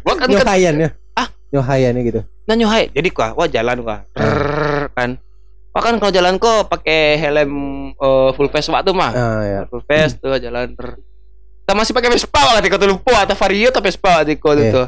[0.08, 1.28] Wah kan kan nyohayan ya Ah?
[1.52, 2.88] nyohayan ya gitu nanyo hai.
[2.96, 4.00] Jadi kok wah jalan kok.
[4.96, 5.20] kan.
[5.78, 7.52] Wah kan kalau jalan kok pakai helm
[7.92, 9.12] eh, full face waktu mah.
[9.14, 10.98] ah ya full face tuh jalan ter
[11.62, 14.72] kita masih pakai Vespa lah tiko tuh lupa atau Vario atau Vespa tiko Iya.
[14.74, 14.88] tuh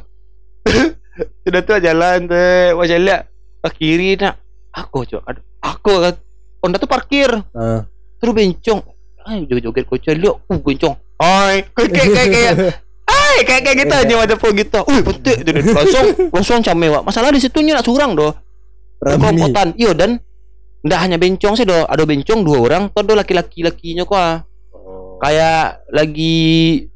[1.44, 2.42] sudah tuh jalan tuh
[2.74, 3.22] wajah lihat
[3.60, 4.40] ke kiri nak
[4.72, 6.14] aku cok aduh aku kan
[6.60, 7.84] Honda tuh parkir Ah.
[8.18, 8.82] terus bencong
[9.24, 12.72] ay joget-joget kocok lihat uh bencong ay kayak kayak kayak kayak ay
[13.10, 14.80] Hai, kayak kayak gitu aja macam pun gitu.
[14.86, 15.38] Wih, betul.
[15.42, 17.02] Jadi langsung langsung came wak.
[17.02, 18.34] Masalah di situ nak curang doh.
[19.00, 19.74] Kompotan.
[19.74, 20.22] Iyo dan
[20.82, 21.84] ndak hanya bencong sih doh.
[21.86, 24.16] Ada bencong dua orang, tuh ada laki-laki lakinya kok.
[24.16, 24.38] ah.
[25.20, 26.88] Kayak lagi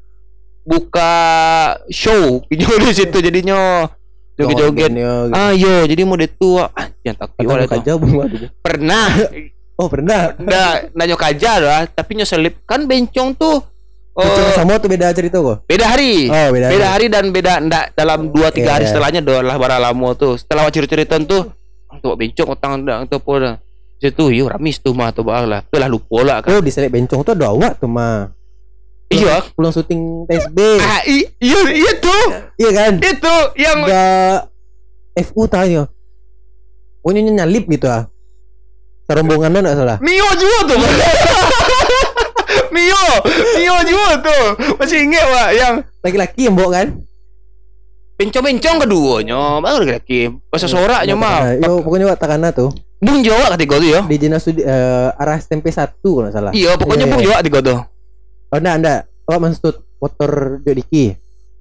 [0.64, 1.12] buka
[1.92, 3.84] show pinjol di situ jadinya
[4.34, 4.90] joget-joget.
[4.90, 5.36] Joget.
[5.36, 6.72] Ah, yo, jadi mode itu ah,
[7.04, 8.48] yang tak bung aduh.
[8.60, 9.08] Pernah
[9.74, 10.30] Oh pernah.
[10.38, 13.58] ndak nanya kaja lah, tapi nyoselip kan bencong tuh
[14.14, 15.66] Oh, eh, sama tuh beda cerita kok.
[15.66, 16.30] beda hari.
[16.30, 16.70] Oh beda.
[16.70, 18.90] beda hari dan beda ndak dalam dua tiga Iya, hari iya.
[18.94, 21.50] setelahnya doa lah bara lamo tuh setelah cerita tuh
[21.90, 23.54] untuk bencong utang ndak untuk apa dah
[23.96, 26.90] situ yo ramis tuh mah tuh lah tuh lah lupa lah kan Oh di selek
[26.90, 28.30] bencong tuh ada awak tuh mah.
[29.06, 30.58] iya Pulang syuting TSB.
[30.78, 31.24] ah, iya
[31.70, 32.24] iya tuh
[32.56, 32.92] Iya kan?
[32.98, 34.38] itu yang Enggak
[35.22, 35.86] FU tanya.
[36.98, 38.10] Pokoknya nyalip gitu ah.
[39.04, 39.96] Serombongannya enggak salah.
[40.00, 40.78] Mio juga tuh
[42.74, 43.02] Mio
[43.54, 44.44] Mio juga tuh
[44.76, 46.88] masih inget pak yang Laki-laki yang bawa kan?
[48.14, 52.70] bencong-bencong keduanya baru lagi bahasa soraknya mah Nah, Yo pokoknya wak takana tuh.
[53.04, 56.50] Bung Jawa ketiga tuh ya Di Jinasudi eh, arah SMP 1 kalau salah.
[56.50, 57.26] iya pokoknya Iya, bung iya.
[57.26, 57.78] Jawa ketiga tuh
[58.48, 59.00] Oh enggak enggak.
[59.24, 60.30] Oh maksud motor
[60.60, 61.04] Jodiki.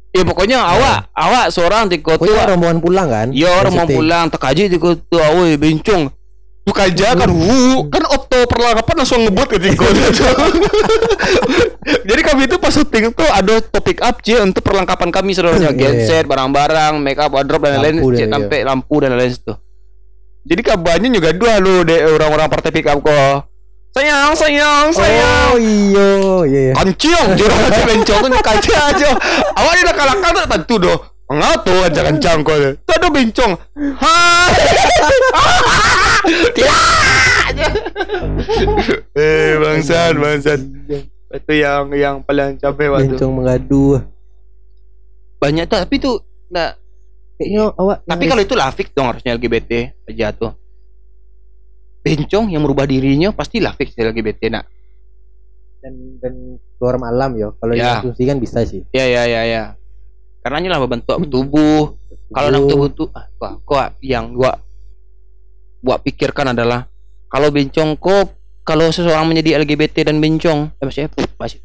[0.10, 3.28] iya pokoknya awak awak seorang tiga tuh Pokoknya rombongan pulang kan?
[3.30, 3.98] Iya Syuting.
[3.98, 6.04] pulang tak aja di kota awe bencong.
[6.64, 9.84] Tuh kaja kan wu kan auto perlengkapan langsung ngebut ke tiga
[12.04, 16.24] Jadi kami itu pas syuting tuh ada topik up C untuk perlengkapan kami sebenarnya genset,
[16.24, 19.36] barang-barang, make up, wardrobe dan lain-lain, sampai lampu dan lain-lain.
[20.44, 23.48] Jadi kabarnya juga dua lo deh orang-orang partai pick up kok.
[23.94, 25.54] Sayang, sayang, sayang.
[25.54, 26.10] Oh iya,
[26.50, 26.62] iya.
[26.70, 26.74] iya.
[26.74, 29.10] Kancing, jangan aja bencong tuh kaca aja.
[29.54, 31.00] Awak dia nak kalahkan tuh tentu doh.
[31.30, 32.74] Enggak tuh kancang kau deh.
[32.84, 33.52] Tuh ada bencong.
[36.58, 36.82] Tidak.
[39.22, 40.60] eh bangsat bangsat.
[41.34, 43.16] Itu yang yang paling capek waktu.
[43.16, 44.02] Bencong mengadu.
[45.40, 46.18] Banyak tuh tapi tuh
[46.50, 46.76] nah,
[47.34, 49.72] Kayaknya awak tapi kalau itu lafik dong harusnya LGBT
[50.06, 50.54] aja tuh.
[52.04, 54.66] Bencong yang merubah dirinya pasti lafik sih LGBT nak.
[55.84, 56.34] dan dan
[56.80, 57.60] keluar malam yo.
[57.60, 58.00] Kalau Ya.
[58.00, 58.88] diasumsi kan bisa sih.
[58.96, 59.64] Ya ya ya ya.
[60.40, 62.00] Karena lah bentuk tubuh.
[62.32, 64.56] Kalau nang tubuh tuh ah, gua, gua yang gua
[65.84, 66.88] gua pikirkan adalah
[67.28, 68.32] kalau bencong kok
[68.64, 71.60] kalau seseorang menjadi LGBT dan bencong, eh maksudnya masih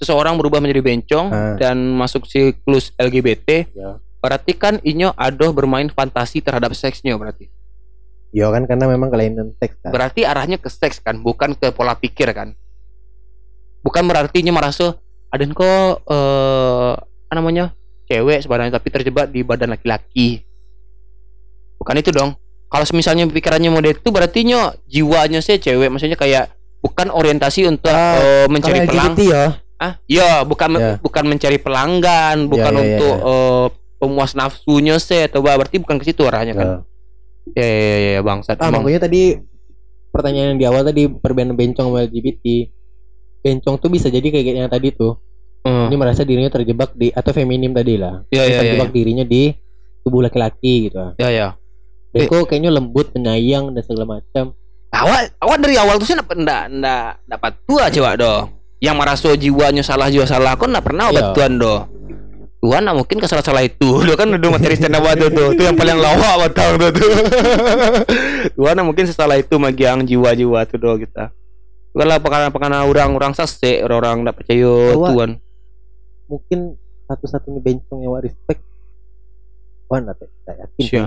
[0.00, 1.54] seseorang berubah menjadi bencong Ah.
[1.60, 4.00] dan masuk siklus LGBT, Ya.
[4.24, 7.52] Berarti kan inyo adoh bermain fantasi terhadap seksnya berarti.
[8.32, 9.92] Yo kan karena memang kelainan seks kan.
[9.92, 12.56] Berarti arahnya ke seks kan, bukan ke pola pikir kan.
[13.84, 14.96] Bukan berarti inyo merasa
[15.28, 17.76] ada kok eh apa namanya?
[18.04, 20.44] cewek sebenarnya tapi terjebak di badan laki-laki.
[21.80, 22.36] Bukan itu dong.
[22.68, 26.52] Kalau misalnya pikirannya mode itu berarti nyo jiwanya sih cewek, maksudnya kayak
[26.84, 29.12] bukan orientasi untuk Ah, eh, mencari Kalau pelang.
[29.16, 29.44] LGBT ya.
[29.80, 30.92] Ah, iya, bukan Ya.
[31.00, 33.66] bukan mencari pelanggan, bukan ya, ya, untuk eh,
[34.04, 35.64] pemuas nafsunya sih atau apa.
[35.64, 36.68] berarti bukan ke situ arahnya kan.
[37.56, 37.64] Ya.
[37.64, 38.60] Ya ya ya, ya bangsat.
[38.60, 38.84] Ah, emang.
[38.84, 39.40] makanya tadi
[40.12, 42.44] pertanyaan yang di awal tadi perbedaan bencong sama LGBT.
[43.44, 45.16] Bencong tuh bisa jadi kayak yang tadi tuh.
[45.64, 45.88] Hmm.
[45.88, 48.20] Ini merasa dirinya terjebak di atau feminim tadi lah.
[48.28, 48.58] Ya ya ya.
[48.60, 49.56] terjebak dirinya di
[50.04, 51.16] tubuh laki-laki gitu.
[51.16, 51.48] Ya ya.
[52.14, 52.30] Eh.
[52.30, 54.54] kok kayaknya lembut, penyayang dan segala macam.
[54.94, 58.34] awak awak dari awal tuh sih ndak ndak ndak dapat tua coba do
[58.78, 61.34] yang merasa jiwanya salah jiwa salah kok ndak pernah obat Iya.
[61.34, 61.74] tuan do
[62.64, 65.62] Tuhan nah mungkin kesalah salah itu do kan udah materi stand up tuh tuh itu
[65.68, 67.12] yang paling lawak batang tuh tuh
[68.56, 71.28] Tuhan nah mungkin sesalah itu magiang jiwa-jiwa tuh do kita
[71.92, 75.44] bukan lah pekana pekana orang-orang sase orang-orang ndak percaya Tuhan
[76.24, 78.60] Mungkin satu-satunya bencong yang respect.
[79.92, 80.84] Wah, nggak tak yakin.
[80.84, 81.00] Sih.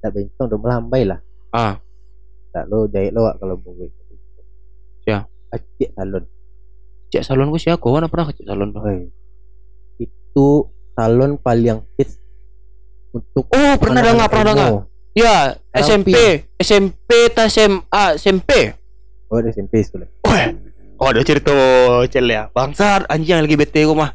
[0.00, 1.20] Nggak bencong udah melambai lah.
[1.52, 1.76] ah
[2.50, 3.88] Tak lo jahit lo kalau mau gue.
[5.04, 5.28] Sia.
[5.52, 6.24] Acik salon.
[7.10, 9.10] cek salon gue siapa gue pernah ke cek salon Oi.
[10.30, 12.22] Itu salon paling hits
[13.10, 14.70] untuk oh pernah dengar pernah dengar.
[15.10, 15.58] Ya.
[15.74, 18.78] SMP SMP ta SMA SMP
[19.30, 20.06] Oh, ada SMP sekolah.
[21.00, 21.54] Oh ada cerita
[22.10, 22.46] cel ya?
[22.52, 24.10] Bangsat anjing lagi bete gua mah.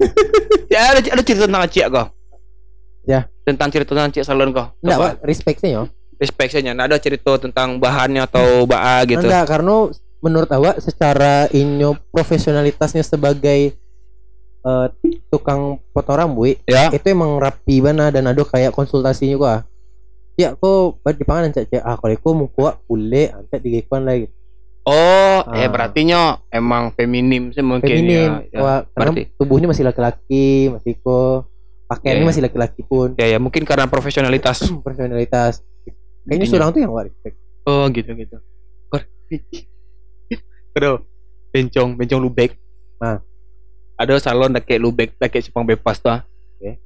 [0.70, 2.06] Ya ada, ada cerita tentang Acik kau
[3.02, 3.26] Ya.
[3.42, 5.82] Tentang cerita tentang Acik salon kau Enggak, respectnya ya.
[6.14, 9.26] Respectnya Nah ada cerita tentang bahannya atau baa gitu.
[9.26, 9.90] Enggak, karena
[10.20, 13.74] menurut awak secara inyo profesionalitasnya sebagai
[14.60, 14.86] eh,
[15.26, 19.54] tukang potong rambut Ya itu emang rapi bana dan ada kayak konsultasinya gua.
[20.34, 24.28] Ya, kok di panganan cak cak ah kalau aku mau kuat boleh di gekuan lagi.
[24.82, 25.68] Oh eh Ah.
[25.68, 28.58] berarti nyo Emang feminim sih mungkin Feminim, ya, ya.
[28.58, 29.36] Wah, karena berarti.
[29.36, 31.44] tubuhnya masih laki-laki, masih kok
[31.86, 32.28] pakaiannya Ya, ya.
[32.32, 33.08] masih laki-laki pun.
[33.14, 35.60] ya ya mungkin karena profesionalitas Personalitas.
[36.24, 36.52] Kayaknya Iya.
[36.52, 37.36] surang tuh yang gua respect.
[37.64, 38.36] Oh gitu gitu
[40.72, 40.96] Aduh
[41.52, 42.56] Bencong Bencong lubek
[42.96, 43.20] Ah.
[44.00, 46.24] Ada salon pakai lubek pakai simpang bebas tuh ah.
[46.56, 46.80] Oke.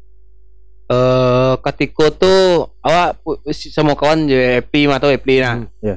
[0.85, 2.41] eh ketika tuh
[2.83, 3.23] awak
[3.55, 5.97] sama kawan je Epli mah tau Epli nah Hmm, ya.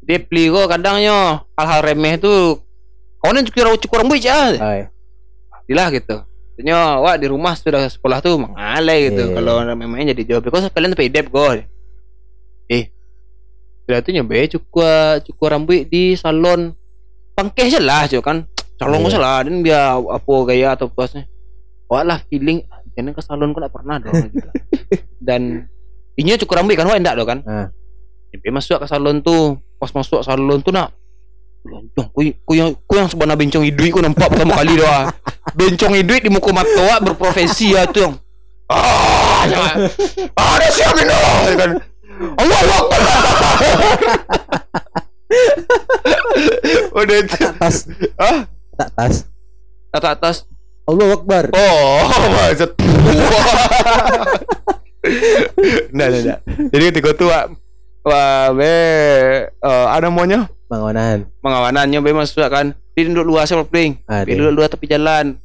[0.00, 2.58] dia Epli kok kadangnya hal-hal remeh tuh
[3.20, 4.88] kawan cukur cukur rambut aja Ay.
[5.70, 6.24] lah gitu
[6.60, 9.32] Tanya, wah di rumah sudah sekolah tuh mengalai gitu.
[9.32, 9.32] Iya.
[9.32, 11.56] Kalau memangnya jadi jawab, kok kalian tuh dep go.
[12.68, 12.92] Eh,
[13.88, 16.76] sudah tuh nyoba cukur cukur rambut di salon
[17.32, 18.44] pangkeh aja lah, cuy kan.
[18.80, 19.04] Calon Iya.
[19.04, 19.12] yeah.
[19.12, 21.28] salah, dan biar apa gaya atau pasnya.
[21.92, 22.64] Wah lah feeling,
[22.96, 24.14] jangan ke salon kok nggak pernah dong.
[24.32, 24.48] gitu.
[25.28, 25.68] Dan
[26.16, 27.38] ini cukur rambut kan, wah enggak dong kan.
[27.44, 27.68] Ah.
[28.32, 30.96] Sampai masuk ke salon tuh, pas masuk salon tuh nak
[31.60, 35.12] Bencong, ku, ku yang ku yang sebenarnya bencong hidui ku nampak pertama kali doa.
[35.60, 38.14] Bencong hidui di muka mata wak berprofesi ya tuh yang
[38.70, 39.66] ah ya.
[40.38, 41.14] ada siapa ini
[41.58, 41.70] kan
[42.38, 43.00] Allah Akbar
[47.02, 47.38] udah itu
[48.18, 48.46] ah
[48.80, 49.14] Tak tas.
[49.92, 50.36] atas atas.
[50.88, 51.44] Allah Akbar.
[51.52, 52.02] oh
[52.40, 52.70] maksud
[55.92, 56.38] nah nah nah
[56.72, 57.52] jadi ketika tuh wak
[58.04, 58.72] wah be
[59.52, 60.48] eh, ada maunya?
[60.66, 61.28] Bangunan.
[61.42, 64.28] pengawanannya be masuk kan duduk luar sama pling Ada.
[64.28, 65.40] dia duduk luar tepi jalan.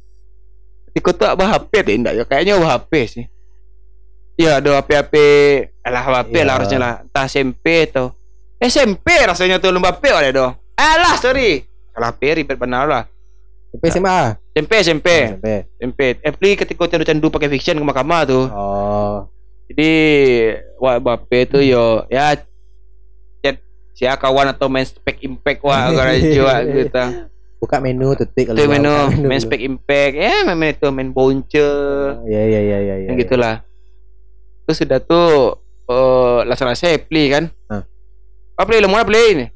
[0.92, 2.24] Tiko tuh apa HP deh enggak ya.
[2.28, 3.24] Kayaknya apa HP sih.
[4.36, 5.14] Ya ada HP HP
[5.80, 6.44] alah HP Iya.
[6.44, 6.92] lah harusnya lah.
[7.00, 8.12] Entah SMP atau
[8.60, 11.64] SMP rasanya tuh lomba HP ada dong alah sorry.
[11.96, 13.02] Salah HP ribet benar lah
[13.74, 14.20] SMP SMA.
[14.56, 15.48] SMP SMP SMP.
[15.76, 18.44] SMP Apli ketika candu-candu pakai fiction ke mahkamah tuh.
[18.48, 19.28] Oh.
[19.66, 19.92] jadi
[20.78, 22.06] wah HP tuh yo.
[22.08, 22.38] Ya
[23.44, 23.60] chat
[23.92, 27.04] si kawan atau main spek impact wah gara jiwa gitu.
[27.56, 30.14] Buka menu titik itu menu buka main spek impact.
[30.16, 31.68] Ya main, main itu main bonce.
[32.30, 33.10] Ya ya ya ya ya.
[33.12, 33.60] gitulah.
[34.64, 37.52] Terus sudah tuh eh laksana saya play kan?
[37.68, 37.84] Hah.
[38.56, 39.46] apa play lo mau play ini?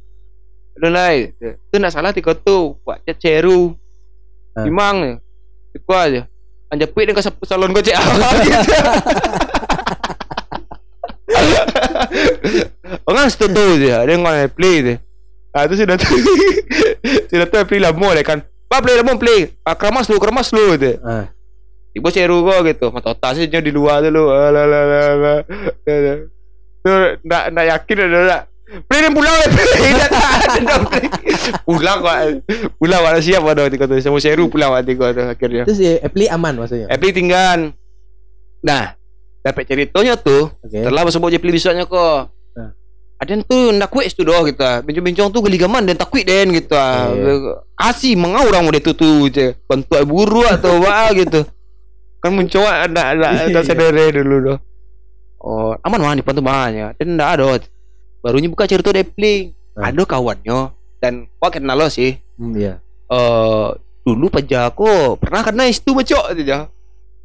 [0.77, 2.77] Udah lah itu nak salah tiga tuh.
[2.85, 3.80] Buat ceru
[4.67, 5.21] Imang
[5.71, 6.27] itu aja
[6.71, 7.97] anjapit dengan ke salon gue cek
[13.07, 14.95] Orang situ tuh dia, dia ngomong play dia.
[15.51, 16.07] Ah tu sudah tu,
[17.31, 18.43] sudah tu play lah mau kan.
[18.71, 19.51] Pak play lah play.
[19.67, 20.99] Ah keramas lu, keramas lu dia.
[21.03, 21.27] Ah.
[21.91, 22.87] Ibu seru kok gitu.
[22.95, 24.31] Mata otak sih di luar dulu.
[24.31, 25.39] Alah lah lah lah.
[26.81, 26.91] Tu
[27.27, 29.49] nak nak yakin ada Play dia pulang lah.
[29.51, 30.31] Play dah tak
[30.63, 30.83] ada kok.
[31.67, 33.95] Kok siap pada waktu itu.
[33.99, 35.65] Semua seru pulang waktu itu akhirnya.
[35.67, 35.99] Terus ya
[36.31, 36.87] aman maksudnya.
[36.87, 37.75] Epi tinggal.
[38.63, 38.95] Nah,
[39.43, 40.85] dapat ceritanya tuh Oke.
[40.85, 42.31] setelah sebut je pilih besoknya kok.
[42.55, 42.71] Nah.
[43.19, 44.63] Ada yang tu nak kuit tu doh gitu.
[44.63, 46.77] Bincang-bincang tu geli gaman dan tak kuit den gitu.
[46.77, 47.65] Iya.
[47.75, 49.57] Asih mengau orang mau tu tu je.
[49.67, 51.43] Bentuk buru atau apa gitu.
[52.21, 54.59] Kan mencoba ada ada ada saudara dulu doh.
[55.41, 56.93] Oh, aman mah di pantu mahanya.
[57.01, 57.57] Dan ada.
[58.21, 59.57] Barunya buka cerita dia pilih.
[59.77, 59.89] Ah.
[59.89, 62.21] Ada kawannya dan kau kenal lo sih.
[62.37, 62.79] Hmm, iya.
[63.09, 63.69] Eh
[64.01, 66.69] dulu pajak aku pernah kena itu bacok aja.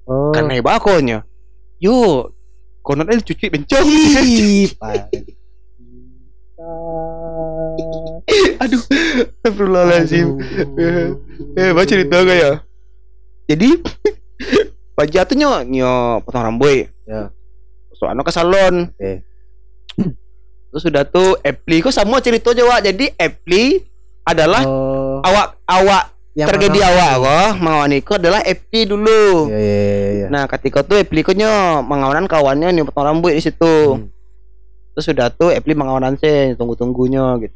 [0.06, 0.32] Oh.
[0.32, 1.26] Kan naik bakonya.
[1.82, 2.32] Yo,
[2.86, 3.84] konon el cuci bencong.
[8.64, 8.82] Aduh,
[9.44, 10.40] astagfirullahaladzim.
[11.60, 12.52] Eh, baca cerita gak ya?
[13.52, 13.70] Jadi,
[14.96, 16.88] Pak jatuhnya nyo potong rambut.
[17.04, 17.30] Ya.
[18.00, 18.96] So, anak ke salon.
[18.96, 19.22] Oke.
[20.76, 22.84] Terus sudah tuh Epli kok sama cerita aja Wak.
[22.84, 23.80] Jadi Epli
[24.28, 26.92] adalah Oh, awak awak yang tragedi mana?
[26.92, 27.50] awak kok.
[27.64, 29.48] Mengawani kok adalah Epli dulu.
[29.48, 30.28] Iya iya iya iya.
[30.28, 33.76] Nah, ketika tuh Epli kok nyo mengawanan kawannya nih potong rambut di situ.
[33.96, 34.12] Hmm.
[34.92, 37.56] Terus sudah tuh Epli mengawanan sih tunggu-tunggunya gitu.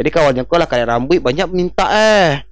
[0.00, 2.47] Jadi kawannya kok lah kayak rambut banyak minta eh.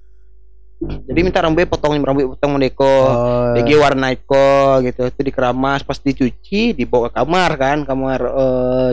[0.77, 2.85] Jadi minta rambut potong rambut potong mendeko.
[2.85, 3.77] Oh.
[3.81, 5.09] Warna iko gitu.
[5.09, 8.19] Itu dikeramas pas dicuci dibawa ke kamar kan, kamar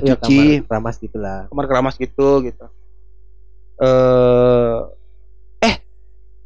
[0.01, 1.41] Iya, cuci, kamar ramas gitulah.
[1.53, 2.65] kamar keramas gitu gitu.
[3.85, 4.77] Eh
[5.61, 5.75] eh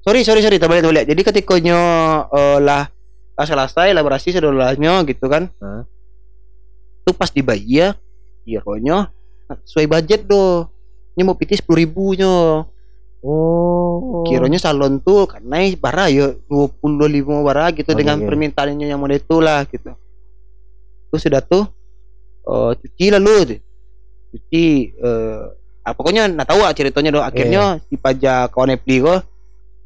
[0.02, 1.06] sorry sorry sorry terbalik terbalik.
[1.06, 1.82] Jadi ketika nyo
[2.34, 2.90] eh, lah
[3.38, 5.46] selesai elaborasi sedolahnya gitu kan.
[5.62, 5.86] Hah?
[7.06, 7.94] Tuh pas dibayar
[8.42, 9.06] Kironya
[9.64, 10.66] sesuai budget doh.
[11.14, 12.66] Ini mau piti sepuluh ribu nyo.
[13.18, 14.22] Oh.
[14.22, 18.26] Kiranya salon tuh karena bara ya 25 bara gitu Oke, dengan oke.
[18.30, 19.90] permintaannya yang model itu lah gitu.
[21.10, 21.64] Terus sudah tuh
[22.46, 23.60] eh cuci lalu tuh.
[24.34, 24.64] Cuci
[24.94, 25.42] eh
[25.82, 27.24] ah, pokoknya nggak tahu ah ceritanya doh.
[27.26, 29.26] Akhirnya si pajak kawan Epli kok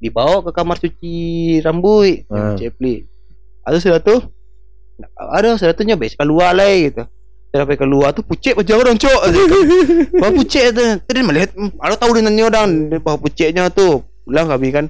[0.02, 1.14] dibawa ke kamar cuci
[1.64, 2.58] rambut Hmm.
[2.58, 2.68] hmm.
[2.68, 3.08] Epli.
[3.64, 4.20] Ada sudah tuh
[5.16, 7.02] ada sudah tuh nyoba keluar lah gitu.
[7.52, 9.20] Sampai keluar tuh pucet pajak orang cok.
[10.16, 10.86] Bawa pucet tu.
[11.04, 14.88] Tadi melihat Ada tahu dengan ni orang Dia bawa pucetnya tu Pulang kami kan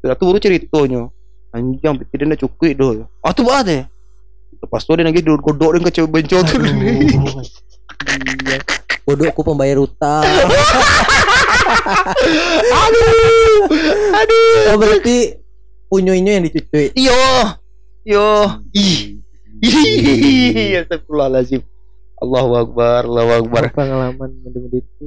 [0.00, 1.12] Sudah tu baru ceritanya
[1.52, 3.84] Anjang dia nak cukui tu Ah tu buat deh
[4.56, 6.56] Lepas tu dia lagi duduk godok dengan cewek bencong tu
[8.06, 8.58] Iya.
[9.06, 10.26] Bodohku pembayar utang.
[12.82, 13.70] Aduh
[14.18, 15.38] Aduh oh berarti
[15.86, 16.90] punyoinya yang dicuci.
[16.98, 17.22] Iyo.
[18.02, 18.26] Yo.
[18.74, 19.22] Ih.
[20.82, 21.62] Astagfirullahaladzim.
[22.16, 23.62] Allahu Akbar, Allahu Akbar.
[23.76, 25.06] Pengalaman mode-mode itu.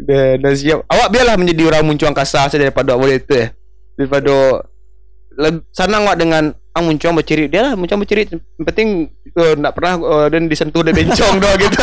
[0.00, 0.84] Dah siap.
[0.88, 3.46] Awak biarlah menjadi orang muncung angkasa saja daripada awak itu ya.
[3.96, 4.64] Daripada
[5.72, 9.96] senang awak dengan ang muncung bercerit dia lah muncung bercerit yang penting uh, nak pernah
[9.96, 11.80] uh, dan disentuh dan bencong doang gitu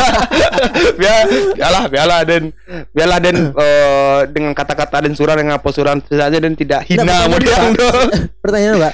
[1.02, 1.18] biar
[1.58, 2.54] biarlah biarlah dan
[2.94, 7.26] biarlah dan uh, dengan kata-kata dan surah dengan apa surah saja dan tidak hina Nggak,
[7.26, 7.72] mau dia Pak.
[7.74, 8.10] doang.
[8.46, 8.94] Pertanyaan Mbak.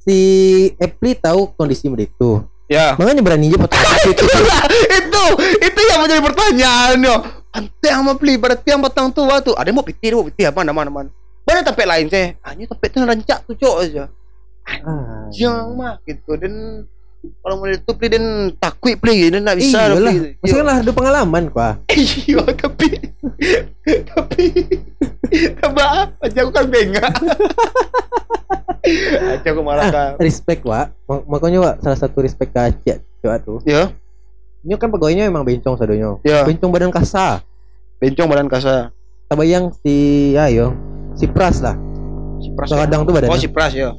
[0.00, 0.18] Si
[0.80, 2.40] Epli tahu kondisi mode itu.
[2.70, 4.24] ya Makanya berani aja potong itu.
[5.00, 5.24] itu
[5.60, 7.16] itu yang menjadi pertanyaan yo
[7.50, 9.50] Antek sama beli pada tiang batang tua tu.
[9.58, 11.10] Ada mau piti, mau piti apa nama nama.
[11.42, 12.30] Mana tempat lain sih?
[12.46, 14.04] Hanya tempat tu rancak tu cok aja.
[14.70, 16.86] Ah, Jangan mah gitu dan
[17.42, 18.24] kalau mau itu beli dan
[18.56, 20.14] takut beli dan tak bisa Iya lah.
[20.40, 21.74] Maksudnya lah ada pengalaman kok.
[21.98, 22.86] Iya tapi
[24.08, 24.44] tapi
[25.60, 25.84] apa
[26.20, 27.12] aja aku kan bengak.
[29.30, 30.90] aja aku marah Ah, respect Wak.
[31.04, 33.60] Mak- Makanya Wak salah satu respect ke Aceh coba tuh.
[33.62, 33.92] Ya,
[34.60, 36.16] Ini kan pegawainya emang bencong sadonya.
[36.20, 36.44] ya.
[36.44, 37.40] Bencong badan kasa.
[37.96, 38.92] Bencong badan kasa.
[39.30, 39.94] Bayang si
[40.34, 40.74] ayo
[41.14, 41.76] si Pras lah.
[42.38, 42.68] Si Pras.
[42.68, 43.30] Kadang tuh badannya.
[43.30, 43.94] Oh si Pras ya.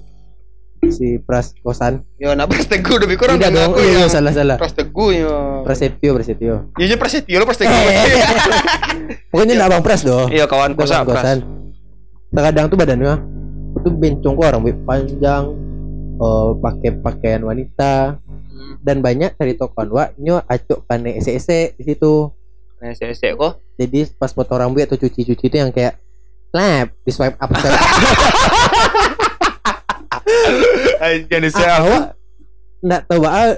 [0.89, 2.01] Si Pras kosan.
[2.17, 3.77] Ya, nak Pras teguh lebih kurang Tidak dong.
[3.77, 4.57] aku Iya, iya, salah salah.
[4.57, 5.61] Pras teguh ya.
[5.61, 6.55] Prasetyo, Prasetyo.
[6.81, 7.77] Iya, iya Pras Setio lo Pras teguh.
[9.31, 10.25] Pokoknya enggak Bang Pras doh.
[10.33, 11.37] Iya kawan kosa Kawan kosan.
[12.33, 13.13] Terkadang tuh badannya
[13.71, 15.43] itu bencong kok rambut panjang,
[16.19, 18.19] eh pakai pakaian wanita
[18.83, 22.29] dan banyak cerita kawan wa nyo acok pane ese-ese di situ.
[22.81, 23.61] Saya saya kok.
[23.77, 25.97] Jadi pas potong rambut atau cuci-cuci itu yang kayak
[26.49, 27.89] slap di swipe up swipe up.
[31.27, 32.03] Jadi Ah, saya awak
[32.81, 33.55] nggak tahu ah,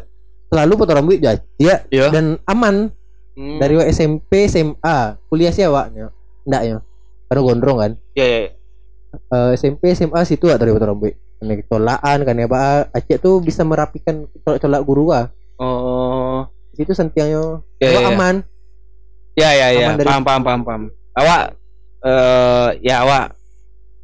[0.47, 2.07] selalu potong rambut aja ya Iya.
[2.09, 2.91] dan aman
[3.33, 3.57] Hmm.
[3.57, 6.77] dari SMP SMA kuliah sih awaknya nggak ya
[7.25, 8.39] karena gondrong kan ya ya.
[8.39, 8.49] ya.
[9.13, 13.39] Eh, SMP SMA situ atau dari potong rambut karena tolaan kan ya pak Aceh tuh
[13.39, 16.45] bisa merapikan colak-colak guru ah Oh.
[16.71, 18.09] situ sentiangnya Ya, Awak ya, ya.
[18.11, 18.35] aman
[19.33, 19.87] Ya ya ya.
[19.93, 20.81] Dari- Paham paham paham paham.
[21.13, 21.43] Awak
[22.03, 23.33] eh ya awak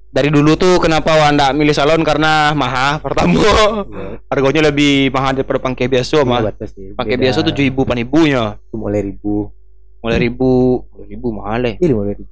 [0.10, 2.02] dari dulu tuh kenapa awak ndak milih salon?
[2.02, 3.38] Karena mahal pertama.
[4.26, 7.24] Harganya lebih mahal daripada pangke biasa mah Iya, pangke Beda.
[7.30, 9.54] biasa tujuh ribu pan ibunya mulai ribu.
[10.02, 10.82] Mulai ribu.
[11.06, 12.26] Ribu mahal eh iya lima ribu.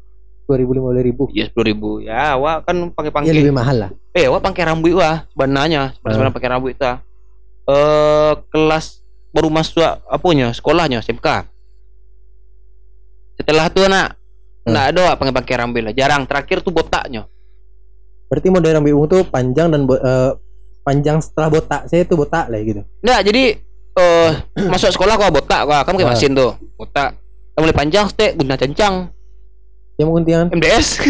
[0.50, 1.24] Dua ribu lima ribu.
[1.30, 1.90] Iya sepuluh ribu.
[2.02, 3.90] Ya awak kan pakai iya pangke lebih mahal lah.
[4.18, 5.94] Eh, wah pakai rambut wah sebenarnya.
[6.02, 6.86] Sebenarnya pakai rambut itu.
[7.70, 11.46] Eh kelas baru masuk apanya sekolahnya SMK.
[13.38, 14.18] Setelah itu nak.
[14.66, 14.74] Hmm.
[14.74, 15.94] Nggak ada pakai pakai rambut lah.
[15.94, 16.26] Jarang.
[16.26, 17.30] Terakhir tuh botaknya.
[18.28, 20.32] Berarti model rambut ungu tuh panjang dan eh,
[20.82, 23.44] panjang setelah botak saya tuh botak lah gitu Nggak jadi
[23.98, 24.32] eh
[24.72, 26.12] masuk sekolah gua botak gua kan pakai Ah.
[26.12, 26.54] mesin tuh.
[26.76, 27.18] Botak.
[27.54, 28.96] Yang mulai panjang stek guna kencang.
[29.98, 31.02] yang guntingan MDS.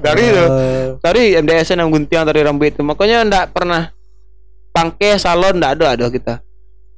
[0.00, 0.44] dari itu.
[0.44, 2.80] Eh, Dari MDS yang guntiang dari rambut itu.
[2.80, 3.92] Makanya ndak pernah
[4.70, 6.34] pangke salon ndak ada ada kita.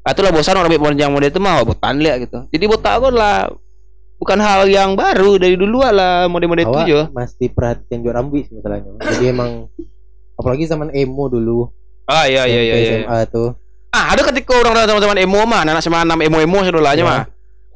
[0.02, 2.38] Ah, itulah bosan orang rambut panjang model itu mah botan lihat gitu.
[2.50, 3.50] Jadi botak aku lah
[4.22, 7.00] bukan hal yang baru dari dulu lah model-model itu jo.
[7.10, 9.66] masih perhatian jual rambut sih masalahnya jadi emang
[10.38, 11.66] apalagi zaman emo dulu
[12.02, 12.74] Ah iya iya iya.
[12.74, 12.90] Iya.
[13.06, 13.54] SMA tuh
[13.92, 17.04] Ah ada ketika orang teman-teman emo mah anak sama enam emo emo sedulanya Iya.
[17.04, 17.22] mah.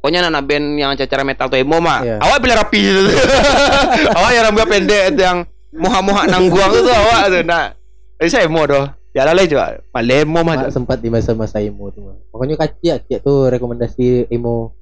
[0.01, 2.01] Pokoknya anak band yang cacara metal tuh emo mah.
[2.01, 2.17] Iya.
[2.25, 3.01] Awak pilih rapi gitu.
[4.17, 5.45] awak yang rambut pendek itu yang
[5.77, 7.69] moha-moha nangguang itu awak tuh nah.
[8.17, 8.89] Jadi saya emo doh.
[9.13, 9.77] Ya lah juga.
[9.93, 10.55] Malah emo mah.
[10.73, 12.17] Sempat di masa-masa emo tuh Mak.
[12.33, 14.73] makanya kaki ya tuh rekomendasi emo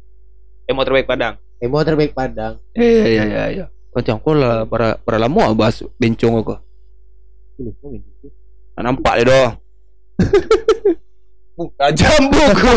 [0.65, 1.35] Emo terbaik Padang.
[1.61, 2.59] Emo terbaik Padang.
[2.75, 3.65] Iya iya iya iya.
[3.95, 6.55] Macam aku lah para para lama bahas bencong aku.
[8.75, 9.49] Kok nampak deh doh.
[11.55, 12.51] Buka jambuk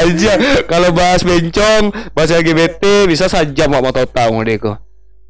[0.00, 0.32] aja
[0.64, 4.80] kalau bahas bencong bahas LGBT bisa saja mau mau tahu tahu deko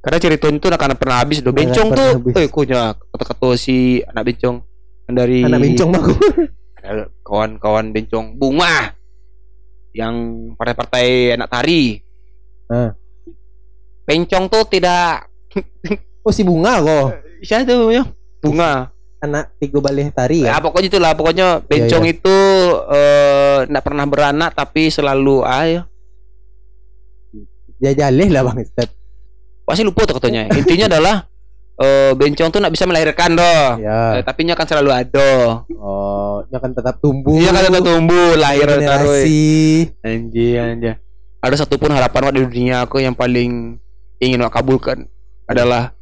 [0.01, 4.33] karena cerita itu akan pernah habis do Nggak bencong tuh eh kunya kata-kata si anak
[4.33, 4.57] bencong.
[5.11, 6.15] Dari anak bencong mah aku.
[7.29, 8.41] Kawan-kawan bencong.
[8.41, 8.97] Bunga
[9.95, 10.15] yang
[10.55, 11.99] partai-partai anak tari.
[12.71, 12.95] Ah.
[14.07, 15.27] bencong tuh tidak
[16.27, 17.09] oh si bunga kok?
[17.43, 18.03] Siapa tuh ya
[18.43, 18.95] bunga.
[19.21, 20.57] Anak tiga balih tari ya?
[20.57, 21.13] Ya pokoknya itulah.
[21.13, 22.39] Pokoknya bencong itu
[22.91, 25.85] eh enggak pernah beranak tapi selalu ayo
[27.81, 28.89] jajaleh lah bang Ustad
[29.71, 30.51] pasti lupa tuh katanya.
[30.51, 31.30] Intinya adalah
[31.81, 35.31] eh bencong tuh enggak bisa melahirkan doh ya Eh, tapi nya akan selalu ada.
[35.75, 37.33] Oh nya akan tetap tumbuh.
[37.33, 39.89] Iya kan tetap tumbuh lahir taruh generasi.
[40.01, 40.95] Anjir anjir.
[41.41, 43.81] Ada satu pun harapan Wak, di dunia aku yang paling
[44.19, 45.09] ingin Wak kabulkan
[45.45, 45.97] adalah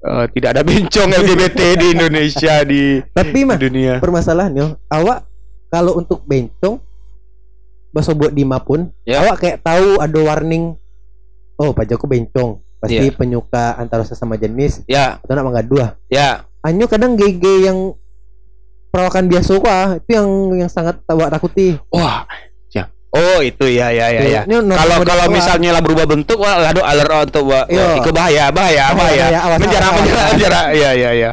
[0.00, 3.98] eh, tidak ada bencong LGBT di Indonesia di, tapi mah dunia.
[3.98, 5.26] permasalahannya awak
[5.66, 6.78] kalau untuk bencong
[7.90, 9.20] bahasa buat Dima pun Ya.
[9.20, 10.78] awak kayak tahu ada warning
[11.56, 13.12] oh pajakku bencong pasti Iya.
[13.12, 15.94] penyuka antara sesama jenis Ya, atau nak menggaduh.
[16.08, 16.48] ya.
[16.60, 17.92] Anyo kadang GG yang
[18.90, 21.76] perawakan biasa wah itu yang yang sangat tawa takuti.
[21.88, 22.24] Wah.
[22.70, 22.88] Ya.
[23.10, 24.42] Oh, itu ya ya ya ya.
[24.44, 27.98] Ini nonton Kalau kalau misalnya lah berubah bentuk, wah aduh alert untuk wah, Iya.
[27.98, 29.24] itu bahaya, bahaya, Bahaya, bahaya.
[29.24, 29.38] bahaya.
[29.40, 30.32] Awas, Menjara, awas, menjara, awas.
[30.32, 30.60] menjara.
[30.70, 31.30] Iya, iya, iya.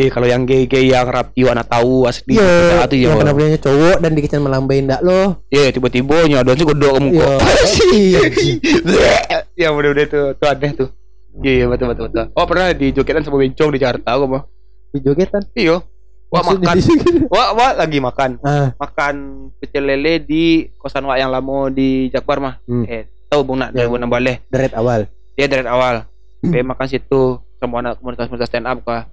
[0.00, 3.12] Iya, kalau yang gay-gay yang rapi anak tahu asli Iya, itu ya.
[3.12, 5.44] yang kenapa cowok dan dikecil melambai ndak lo.
[5.52, 7.30] Iya, tiba-tiba nyodon sih godok ke muka.
[7.92, 8.20] Iya.
[9.52, 10.88] ya udah-udah tuh, tuh aneh tuh.
[11.44, 12.26] Iya, iya betul betul betul.
[12.32, 14.42] Oh, pernah di jogetan sama bencong di Jakarta gua mah.
[14.88, 15.44] Di jogetan.
[15.52, 15.84] Iya.
[16.30, 16.74] Wah makan.
[17.28, 18.38] Wah, wah lagi makan.
[18.40, 19.14] Ah, Makan
[19.58, 22.54] pecel lele di kosan wak yang lama di Jakbar mah.
[22.64, 22.86] Hmm.
[22.86, 24.40] Eh, tahu Bung nak dari Bung Baleh.
[24.48, 25.10] deret awal.
[25.36, 26.06] Dia dari awal.
[26.40, 26.56] Hmm.
[26.56, 29.04] Makan situ sama anak komunitas-komunitas stand up kah.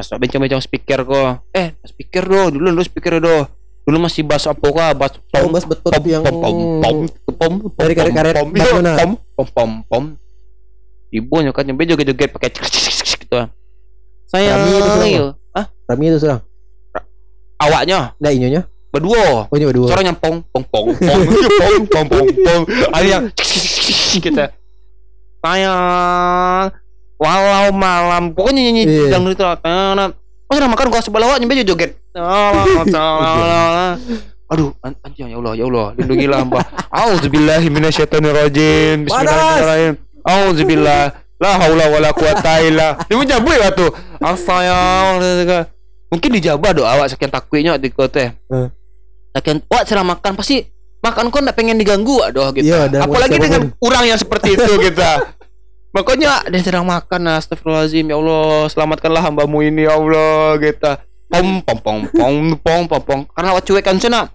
[0.00, 1.44] Masuk bencong-bencong speaker kok.
[1.52, 3.44] Eh, speaker do, dulu dulu speaker do.
[3.84, 4.96] Dulu masih bass apa kah?
[4.96, 6.96] Bass Oh, pom bas betul pom yang pom pom
[7.36, 8.92] pom pom Dari karet-karet pom iya, Bagaimana?
[8.96, 10.04] pom pom pom pom.
[11.12, 11.84] Ibu nyokap nyampe
[12.32, 13.36] pakai cek cek cek gitu.
[14.24, 14.56] Saya
[15.04, 15.36] iya.
[15.52, 16.40] ah Rami itu sudah.
[17.60, 18.62] awaknya Ndak inyonya.
[18.88, 19.52] berdua.
[19.52, 19.92] Oh, ini berdua.
[19.92, 22.62] Suaranya pong pong pong pong pong pong pong pong.
[22.94, 23.24] Ada yang
[24.24, 24.44] kita.
[25.40, 26.72] Sayang
[27.20, 29.12] walau malam pokoknya nyanyi Iya.
[29.12, 30.08] dangdut itu lah.
[30.50, 31.94] Oh sudah makan gua sebelah nyampe joget.
[34.50, 36.58] Aduh, an- anjing ya Allah, ya Allah, lindungilah hamba.
[36.90, 39.06] Auzubillahi minasyaitonirrajim.
[39.06, 39.92] Bismillahirrahmanirrahim.
[40.26, 41.02] Auzubillah.
[41.38, 42.98] La haula wala quwata illa.
[43.06, 43.86] Dia pun jabut lah tu.
[44.18, 45.22] Asayang.
[46.10, 48.34] Mungkin dijabah doa awak sekian takutnya di kota.
[48.50, 48.74] Hmm.
[49.30, 50.66] Sekian awak serah makan pasti
[50.98, 52.66] makan kau ndak pengen diganggu aduh gitu.
[52.74, 55.38] Iya, Apalagi dengan orang yang seperti itu kita.
[55.90, 60.92] Makanya dia sedang makan astagfirullahalazim ya Allah selamatkanlah hambamu ini ya Allah gitu.
[61.30, 64.30] Pom pom pom pom pom pom pom karena awak cuek kan sana.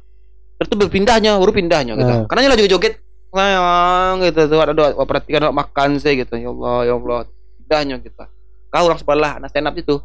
[0.55, 2.11] Terus tuh berpindahnya, baru pindahnya gitu.
[2.11, 2.23] Ah.
[2.27, 2.99] Karena lagi joget
[3.35, 7.19] sayang gitu tuh ada doa perhatikan awak makan saya gitu ya Allah ya Allah
[7.59, 8.23] pindahnya gitu.
[8.71, 9.95] Kau orang sebelah anak stand up itu.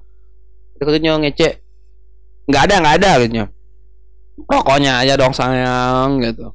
[0.78, 1.54] Katanya ngecek.
[2.46, 3.44] Enggak ada, enggak ada katanya.
[4.46, 6.54] Rokoknya aja dong sayang gitu.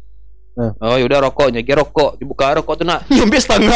[0.55, 0.71] Ah.
[0.79, 3.75] Oh yaudah rokoknya, dia rokok dibuka rokok tuh nak nyampe setengah.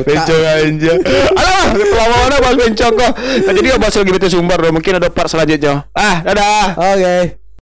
[0.00, 0.92] Bencong aja.
[1.36, 3.12] Alah, lama mana bang bencong kok.
[3.44, 4.72] Nah, jadi bahas lagi betul sumber dong.
[4.80, 5.84] Mungkin ada part selanjutnya.
[5.92, 6.72] Ah, dadah.
[6.96, 7.36] Oke.